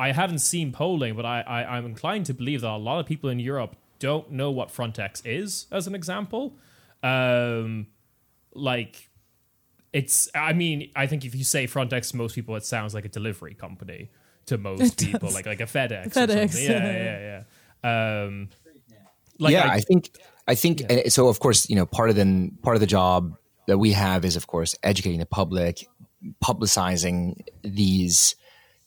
[0.00, 3.06] I haven't seen polling, but I, I I'm inclined to believe that a lot of
[3.06, 6.56] people in Europe don't know what Frontex is, as an example.
[7.02, 7.86] Um,
[8.54, 9.10] like
[9.92, 13.04] it's I mean, I think if you say Frontex to most people it sounds like
[13.04, 14.10] a delivery company
[14.46, 16.06] to most people, like like a FedEx.
[16.14, 16.66] FedEx.
[16.66, 17.42] Yeah, yeah,
[17.84, 18.24] yeah.
[18.24, 18.48] Um,
[19.38, 20.10] like yeah, I, I, think
[20.48, 21.08] I think yeah.
[21.08, 21.28] so.
[21.28, 23.36] Of course, you know, part of the part of the job
[23.66, 25.86] that we have is, of course, educating the public,
[26.42, 28.34] publicizing these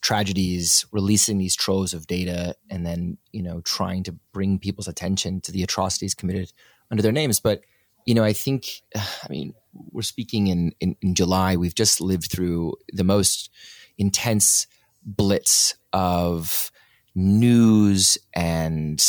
[0.04, 5.40] tragedies, releasing these troves of data, and then you know trying to bring people's attention
[5.40, 6.52] to the atrocities committed
[6.90, 7.40] under their names.
[7.40, 7.62] But
[8.06, 11.56] you know, I think, I mean, we're speaking in, in, in July.
[11.56, 13.50] We've just lived through the most
[13.98, 14.66] intense
[15.04, 16.70] blitz of
[17.14, 19.04] news and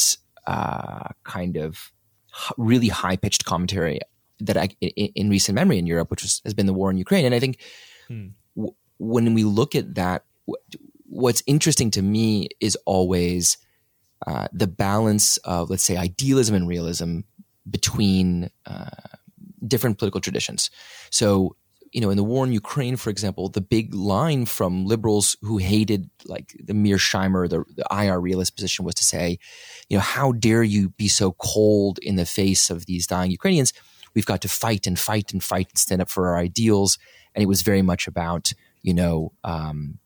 [0.48, 1.91] uh, kind of
[2.58, 4.00] really high pitched commentary
[4.39, 6.98] that I, in, in, recent memory in Europe, which was, has been the war in
[6.98, 7.26] Ukraine.
[7.26, 7.60] And I think
[8.08, 8.28] hmm.
[8.56, 10.26] w- when we look at that,
[11.06, 13.58] what's interesting to me is always
[14.28, 17.22] uh, the balance of, let's say, idealism and realism
[17.70, 18.89] between uh,
[19.68, 20.70] different political traditions.
[21.10, 21.56] So,
[21.91, 25.58] you know, in the war in Ukraine, for example, the big line from liberals who
[25.58, 29.39] hated like the Mearsheimer, the, the IR realist position was to say,
[29.89, 33.72] you know, how dare you be so cold in the face of these dying Ukrainians?
[34.14, 36.98] We've got to fight and fight and fight and stand up for our ideals.
[37.34, 40.00] And it was very much about, you know, um,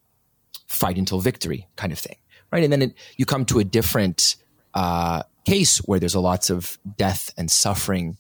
[0.70, 2.16] fight until victory kind of thing,
[2.52, 2.64] right?
[2.64, 4.36] And then it, you come to a different
[4.74, 8.18] uh, case where there's a lots of death and suffering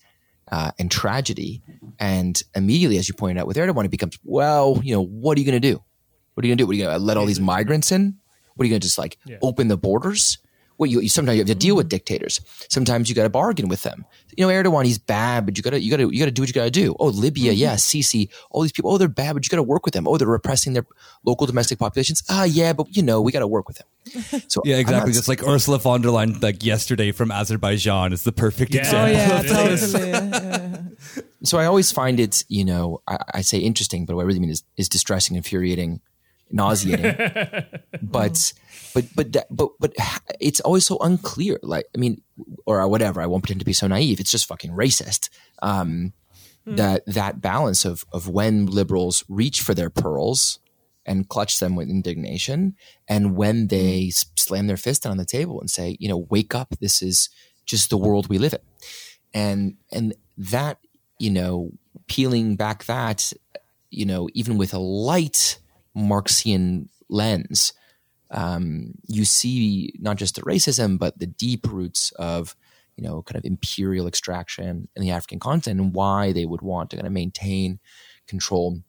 [0.51, 1.61] uh, and tragedy,
[1.99, 5.41] and immediately, as you pointed out with Erdogan, it becomes, well, you know, what are
[5.41, 5.81] you going to do?
[6.33, 6.67] What are you going to do?
[6.67, 8.17] What are you going to let all these migrants in?
[8.55, 9.37] What are you going to just like yeah.
[9.43, 10.39] open the borders?
[10.79, 12.39] Well, you, you, sometimes you have to deal with dictators.
[12.69, 14.05] Sometimes you got to bargain with them.
[14.37, 16.31] You know, Erdogan, he's bad, but you got to you got to you got to
[16.31, 16.95] do what you got to do.
[16.99, 17.59] Oh, Libya, mm-hmm.
[17.59, 18.89] yeah, Sisi, all these people.
[18.91, 20.07] Oh, they're bad, but you got to work with them.
[20.07, 20.85] Oh, they're repressing their
[21.25, 22.23] local domestic populations.
[22.29, 23.87] Ah, yeah, but you know, we got to work with them.
[24.47, 25.11] So yeah, exactly.
[25.11, 28.79] Just like Ursula von der Leyen, like yesterday from Azerbaijan, is the perfect yeah.
[28.79, 29.53] example.
[29.55, 30.09] Oh yeah, totally.
[30.09, 31.23] yeah.
[31.43, 34.39] So I always find it, you know, I, I, say interesting, but what I really
[34.39, 36.01] mean is is distressing, infuriating
[36.51, 37.15] nauseating.
[38.01, 38.53] but
[38.93, 39.93] but but that, but but
[40.39, 41.59] it's always so unclear.
[41.61, 42.21] Like I mean,
[42.65, 43.21] or whatever.
[43.21, 44.19] I won't pretend to be so naive.
[44.19, 45.29] It's just fucking racist.
[45.61, 46.13] Um,
[46.67, 46.77] mm.
[46.77, 50.59] That that balance of of when liberals reach for their pearls
[51.05, 52.75] and clutch them with indignation,
[53.07, 54.25] and when they mm.
[54.35, 56.75] slam their fist on the table and say, you know, wake up.
[56.79, 57.29] This is
[57.65, 58.59] just the world we live in,
[59.33, 60.79] and and that
[61.19, 61.71] you know,
[62.07, 63.31] peeling back that,
[63.91, 65.58] you know, even with a light
[65.95, 67.73] Marxian lens,
[68.31, 72.55] um, you see not just the racism, but the deep roots of,
[72.95, 76.89] you know, kind of imperial extraction in the African continent and why they would want
[76.91, 77.79] to kind of maintain
[78.27, 78.79] control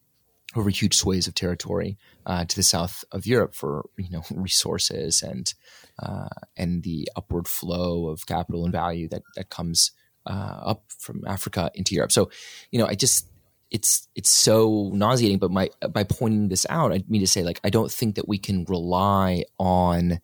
[0.56, 1.96] over huge swathes of territory
[2.26, 5.54] uh, to the south of Europe for you know resources and
[6.02, 9.92] uh, and the upward flow of capital and value that that comes
[10.26, 12.12] uh, up from Africa into Europe.
[12.12, 12.30] So,
[12.70, 13.26] you know, I just
[13.70, 15.38] it's it's so nauseating.
[15.38, 18.28] But my by pointing this out, I mean to say like I don't think that
[18.28, 20.20] we can rely on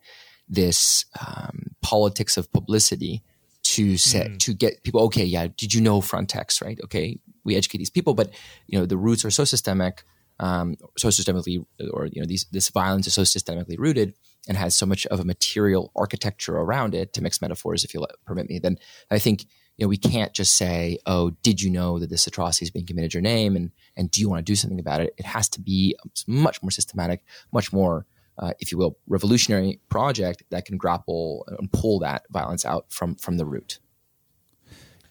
[0.47, 3.23] this um, politics of publicity
[3.63, 4.39] to set mm.
[4.39, 5.01] to get people.
[5.03, 6.61] Okay, yeah, did you know Frontex?
[6.61, 6.79] Right?
[6.83, 8.31] Okay, we educate these people, but
[8.67, 10.03] you know the roots are so systemic.
[10.39, 14.13] Um, so systemically, or you know, these, this violence is so systemically rooted
[14.47, 17.13] and has so much of a material architecture around it.
[17.13, 18.77] To mix metaphors, if you'll permit me, then
[19.09, 22.65] I think you know, we can't just say, "Oh, did you know that this atrocity
[22.65, 25.13] is being committed your name?" and and do you want to do something about it?
[25.17, 28.05] It has to be much more systematic, much more,
[28.39, 33.15] uh, if you will, revolutionary project that can grapple and pull that violence out from
[33.15, 33.79] from the root.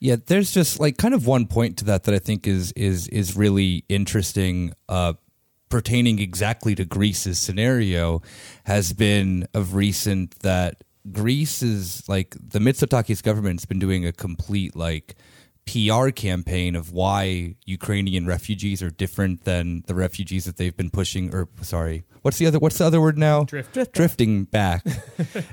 [0.01, 3.09] Yeah, there's just like kind of one point to that that I think is is
[3.09, 4.75] is really interesting.
[4.89, 5.15] Uh,
[5.69, 8.23] pertaining exactly to Greece's scenario
[8.65, 10.83] has been of recent that
[11.13, 15.17] Greece is like the Mitsotakis government's been doing a complete like
[15.67, 21.35] PR campaign of why Ukrainian refugees are different than the refugees that they've been pushing
[21.35, 23.45] or sorry what's the other what's the other word now?
[23.45, 23.93] Drift.
[23.93, 24.85] drifting back.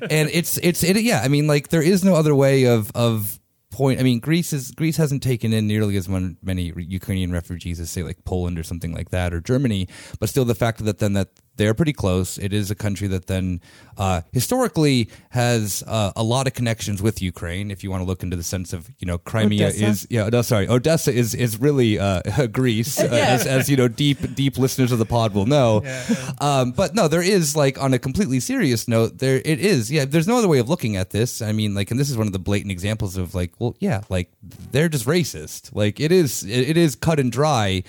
[0.09, 3.39] And it's it's it yeah I mean like there is no other way of of
[3.71, 7.89] point I mean Greece is Greece hasn't taken in nearly as many Ukrainian refugees as
[7.89, 9.87] say like Poland or something like that or Germany
[10.19, 12.37] but still the fact that then that they're pretty close.
[12.37, 13.61] It is a country that then
[13.97, 17.69] uh, historically has uh, a lot of connections with Ukraine.
[17.69, 19.85] If you want to look into the sense of you know Crimea Odessa?
[19.85, 23.17] is yeah no sorry Odessa is is really uh, Greece uh, yeah.
[23.17, 25.81] as, as you know deep deep listeners of the pod will know.
[25.83, 26.31] Yeah.
[26.41, 30.05] Um, but no, there is like on a completely serious note there it is yeah.
[30.05, 31.41] There's no other way of looking at this.
[31.41, 34.01] I mean like and this is one of the blatant examples of like well yeah
[34.09, 34.31] like
[34.71, 35.75] they're just racist.
[35.75, 37.83] Like it is it, it is cut and dry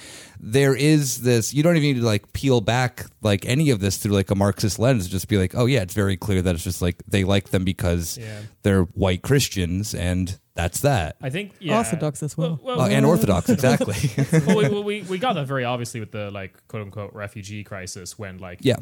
[0.47, 3.97] there is this you don't even need to like peel back like any of this
[3.97, 6.65] through like a marxist lens just be like oh yeah it's very clear that it's
[6.65, 8.43] just like they like them because yeah.
[8.63, 11.79] they're white christians and that's that i think yeah.
[11.79, 13.95] orthodox as well, well, well oh, and orthodox exactly
[14.47, 18.19] well, we, we, we got that very obviously with the like quote unquote refugee crisis
[18.19, 18.77] when like yeah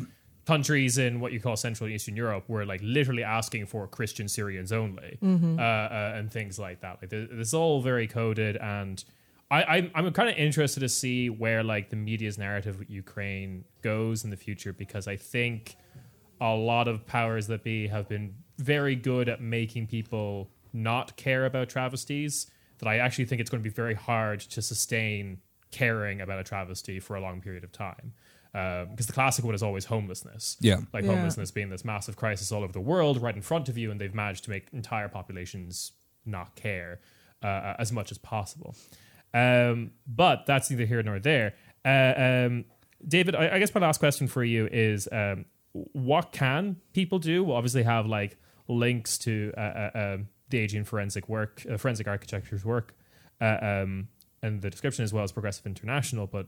[0.44, 4.26] countries in what you call Central and Eastern Europe were like literally asking for Christian
[4.28, 5.56] Syrians only, mm-hmm.
[5.56, 6.98] uh, uh, and things like that.
[7.00, 9.04] Like this is all very coded, and
[9.52, 13.64] I, I'm, I'm kind of interested to see where like the media's narrative with Ukraine
[13.82, 15.76] goes in the future because I think
[16.40, 21.44] a lot of powers that be have been very good at making people not care
[21.44, 22.50] about travesties.
[22.78, 25.38] That I actually think it's going to be very hard to sustain
[25.70, 28.14] caring about a travesty for a long period of time.
[28.52, 30.56] Because um, the classic one is always homelessness.
[30.60, 30.80] Yeah.
[30.94, 31.14] Like yeah.
[31.14, 34.00] homelessness being this massive crisis all over the world right in front of you, and
[34.00, 35.92] they've managed to make entire populations
[36.24, 37.00] not care
[37.42, 38.74] uh, as much as possible.
[39.34, 41.54] Um, but that's neither here nor there.
[41.84, 42.64] Uh, um,
[43.06, 47.42] David, I, I, guess my last question for you is um, what can people do?
[47.42, 48.36] We'll obviously have like
[48.68, 52.94] links to uh, uh, um, the Aegean forensic work, uh, forensic architecture's work,
[53.40, 54.08] uh, um,
[54.42, 56.26] and the description as well as Progressive International.
[56.26, 56.46] But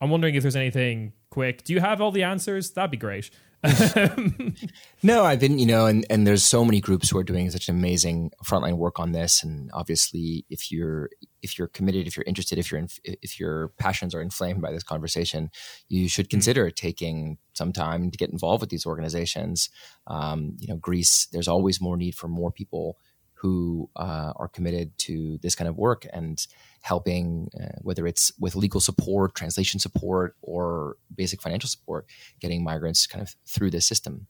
[0.00, 1.64] I'm wondering if there's anything quick.
[1.64, 2.70] Do you have all the answers?
[2.70, 3.30] That'd be great.
[5.02, 7.68] no, I've been, you know, and, and there's so many groups who are doing such
[7.68, 9.42] amazing frontline work on this.
[9.42, 11.10] And obviously, if you're
[11.42, 14.70] if you're committed, if you're interested, if you're in, if your passions are inflamed by
[14.70, 15.50] this conversation,
[15.88, 16.30] you should hmm.
[16.30, 19.70] consider taking some time to get involved with these organizations.
[20.06, 22.98] Um, you know, Greece, there's always more need for more people
[23.34, 26.46] who uh, are committed to this kind of work and
[26.82, 32.06] helping, uh, whether it's with legal support, translation support, or basic financial support,
[32.40, 34.26] getting migrants kind of through the system.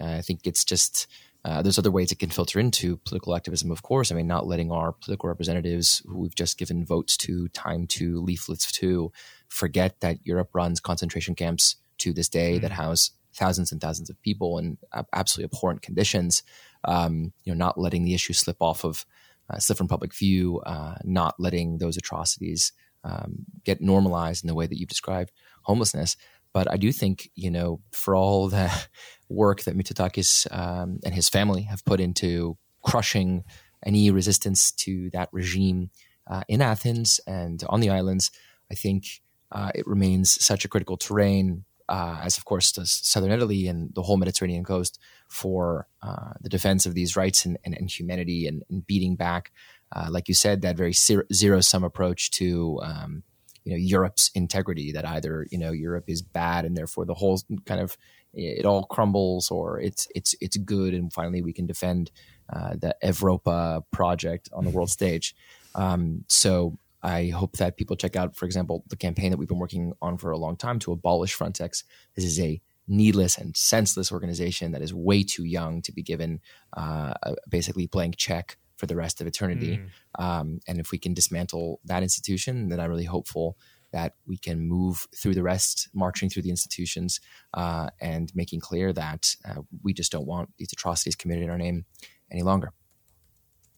[0.00, 1.06] Uh, I think it's just
[1.44, 4.10] uh, there's other ways it can filter into political activism, of course.
[4.10, 8.20] I mean, not letting our political representatives who we've just given votes to, time to,
[8.20, 9.12] leaflets to,
[9.48, 12.62] forget that Europe runs concentration camps to this day mm-hmm.
[12.62, 14.78] that house thousands and thousands of people in
[15.14, 16.42] absolutely abhorrent conditions.
[16.84, 19.06] Um, you know, not letting the issue slip off of
[19.50, 22.72] uh, slip from public view, uh, not letting those atrocities
[23.04, 25.32] um, get normalized in the way that you've described
[25.62, 26.16] homelessness.
[26.52, 28.70] but I do think, you know, for all the
[29.28, 33.44] work that Mitsotakis um, and his family have put into crushing
[33.84, 35.90] any resistance to that regime
[36.26, 38.30] uh, in Athens and on the islands,
[38.70, 39.22] I think
[39.52, 43.94] uh, it remains such a critical terrain, uh, as of course does southern Italy and
[43.94, 48.46] the whole Mediterranean coast, for uh, the defense of these rights and, and, and humanity
[48.46, 49.52] and, and, beating back,
[49.94, 52.80] uh, like you said, that very zero sum approach to.
[52.82, 53.22] Um,
[53.64, 57.38] you know Europe's integrity that either you know Europe is bad and therefore the whole
[57.66, 57.98] kind of
[58.32, 62.10] it all crumbles or it's it's it's good and finally we can defend
[62.50, 65.34] uh, the Evropa project on the world stage.
[65.74, 66.78] Um, so
[67.08, 70.18] I hope that people check out, for example, the campaign that we've been working on
[70.18, 71.84] for a long time to abolish Frontex.
[72.14, 76.40] This is a needless and senseless organization that is way too young to be given
[76.76, 77.14] uh,
[77.48, 79.80] basically blank check for the rest of eternity.
[80.18, 80.24] Mm.
[80.24, 83.58] Um, and if we can dismantle that institution, then I'm really hopeful
[83.92, 87.20] that we can move through the rest, marching through the institutions
[87.54, 91.58] uh, and making clear that uh, we just don't want these atrocities committed in our
[91.58, 91.86] name
[92.30, 92.72] any longer.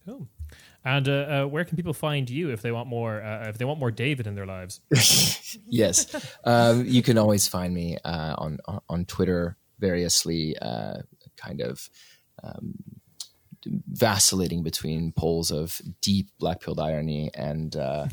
[0.05, 0.29] Cool.
[0.85, 3.23] And uh, uh where can people find you if they want more?
[3.23, 4.81] Uh, if they want more David in their lives?
[5.67, 8.59] yes, um, you can always find me uh, on
[8.89, 10.57] on Twitter, variously,
[11.37, 11.89] kind of
[12.43, 12.75] um,
[13.67, 18.07] vacillating between poles of deep black pilled irony and uh,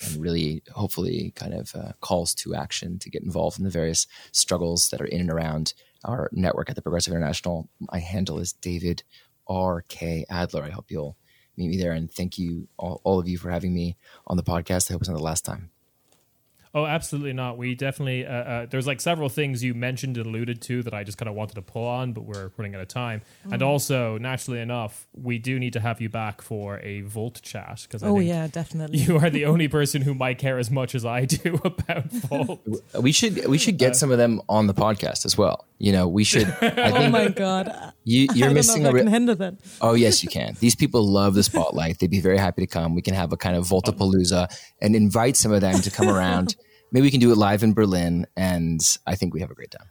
[0.00, 4.06] and really hopefully kind of uh, calls to action to get involved in the various
[4.32, 7.68] struggles that are in and around our network at the Progressive International.
[7.80, 9.02] My handle is David
[9.46, 10.62] R K Adler.
[10.62, 11.16] I hope you'll
[11.58, 13.96] meet me there and thank you all, all of you for having me
[14.26, 14.90] on the podcast.
[14.90, 15.70] I hope it's not the last time.
[16.74, 17.56] Oh, absolutely not.
[17.56, 21.04] We definitely uh, uh, there's like several things you mentioned and alluded to that I
[21.04, 23.22] just kind of wanted to pull on, but we're running out of time.
[23.46, 23.54] Mm.
[23.54, 27.80] And also, naturally enough, we do need to have you back for a Volt chat
[27.82, 31.04] because oh yeah, definitely you are the only person who might care as much as
[31.04, 32.60] I do about Volt.
[33.00, 35.66] we should we should get uh, some of them on the podcast as well.
[35.78, 36.48] You know, we should.
[36.60, 38.92] I oh my god, you, are missing a.
[38.92, 39.54] Re- can handle that.
[39.80, 40.56] Oh yes, you can.
[40.60, 41.98] These people love the spotlight.
[41.98, 42.94] They'd be very happy to come.
[42.94, 44.48] We can have a kind of Voltapalooza
[44.80, 46.56] and invite some of them to come around.
[46.90, 49.70] Maybe we can do it live in Berlin, and I think we have a great
[49.70, 49.86] time.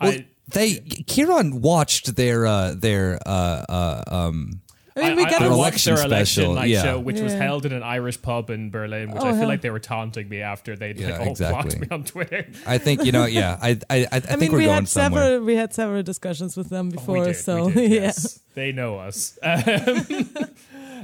[0.00, 0.74] Well, I, they
[1.06, 4.62] Kieran watched their uh, their uh, uh, um,
[4.94, 6.54] I mean, we got I, I watched their election special.
[6.54, 6.82] night yeah.
[6.82, 7.24] show, which yeah.
[7.24, 9.48] was held in an Irish pub in Berlin, which oh, I feel hell.
[9.48, 11.62] like they were taunting me after they'd yeah, like, all exactly.
[11.62, 12.46] blocked me on Twitter.
[12.66, 15.24] I think you know, yeah, I I, I, I mean, we're we going had somewhere.
[15.24, 18.38] several we had several discussions with them before, oh, did, so did, yes.
[18.38, 19.38] yeah, they know us.
[19.42, 20.48] Um,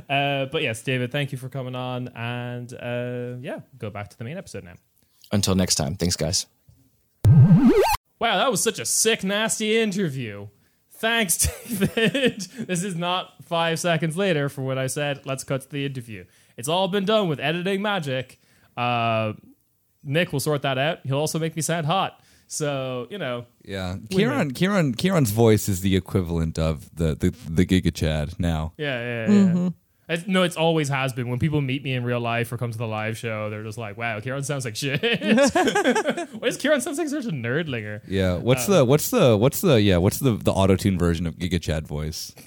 [0.09, 4.19] uh, but yes, David, thank you for coming on, and uh, yeah, go back to
[4.19, 4.75] the main episode now.
[5.33, 6.47] Until next time, thanks, guys.
[8.21, 10.49] Wow, that was such a sick, nasty interview.
[10.93, 11.37] Thanks,
[11.69, 12.41] David.
[12.41, 15.25] this is not five seconds later for what I said.
[15.25, 16.25] Let's cut to the interview.
[16.57, 18.41] It's all been done with editing magic.
[18.77, 19.35] Uh,
[20.03, 21.01] Nick will sort that out.
[21.05, 22.21] He'll also make me sound hot.
[22.49, 23.97] So you know, yeah.
[24.11, 28.73] Kieran, Kieran, Kieran's voice is the equivalent of the the, the Giga Chad now.
[28.77, 29.39] Yeah, yeah, yeah.
[29.39, 29.69] Mm-hmm.
[30.09, 31.29] It's, no, it's always has been.
[31.29, 33.77] When people meet me in real life or come to the live show, they're just
[33.77, 35.03] like, "Wow, Kieran sounds like shit."
[35.53, 38.01] Why does Kieran sound like such a nerdlinger?
[38.09, 38.37] Yeah.
[38.37, 41.37] What's um, the what's the what's the yeah what's the the auto tune version of
[41.37, 42.35] Giga Chad voice?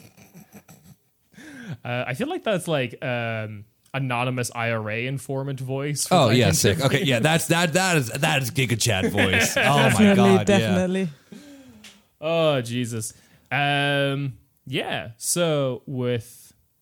[1.85, 6.07] Uh, I feel like that's like um, anonymous IRA informant voice.
[6.11, 6.79] Oh yeah, sick.
[6.79, 9.55] Okay, yeah, that's that that is that is Giga Chad voice.
[9.57, 11.09] oh definitely, my god, definitely.
[11.31, 11.37] Yeah.
[12.19, 13.13] Oh Jesus.
[13.51, 14.33] Um.
[14.67, 15.11] Yeah.
[15.17, 16.40] So with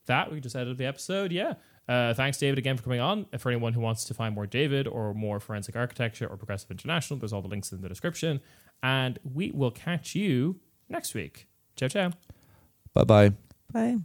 [0.10, 1.32] that, we just edited the episode.
[1.32, 1.53] Yeah.
[1.88, 3.26] Uh, thanks, David, again for coming on.
[3.39, 7.18] For anyone who wants to find more David or more forensic architecture or progressive international,
[7.18, 8.41] there's all the links in the description.
[8.84, 11.47] And we will catch you next week.
[11.76, 12.12] Ciao, ciao.
[12.93, 13.32] Bye-bye.
[13.72, 13.97] Bye.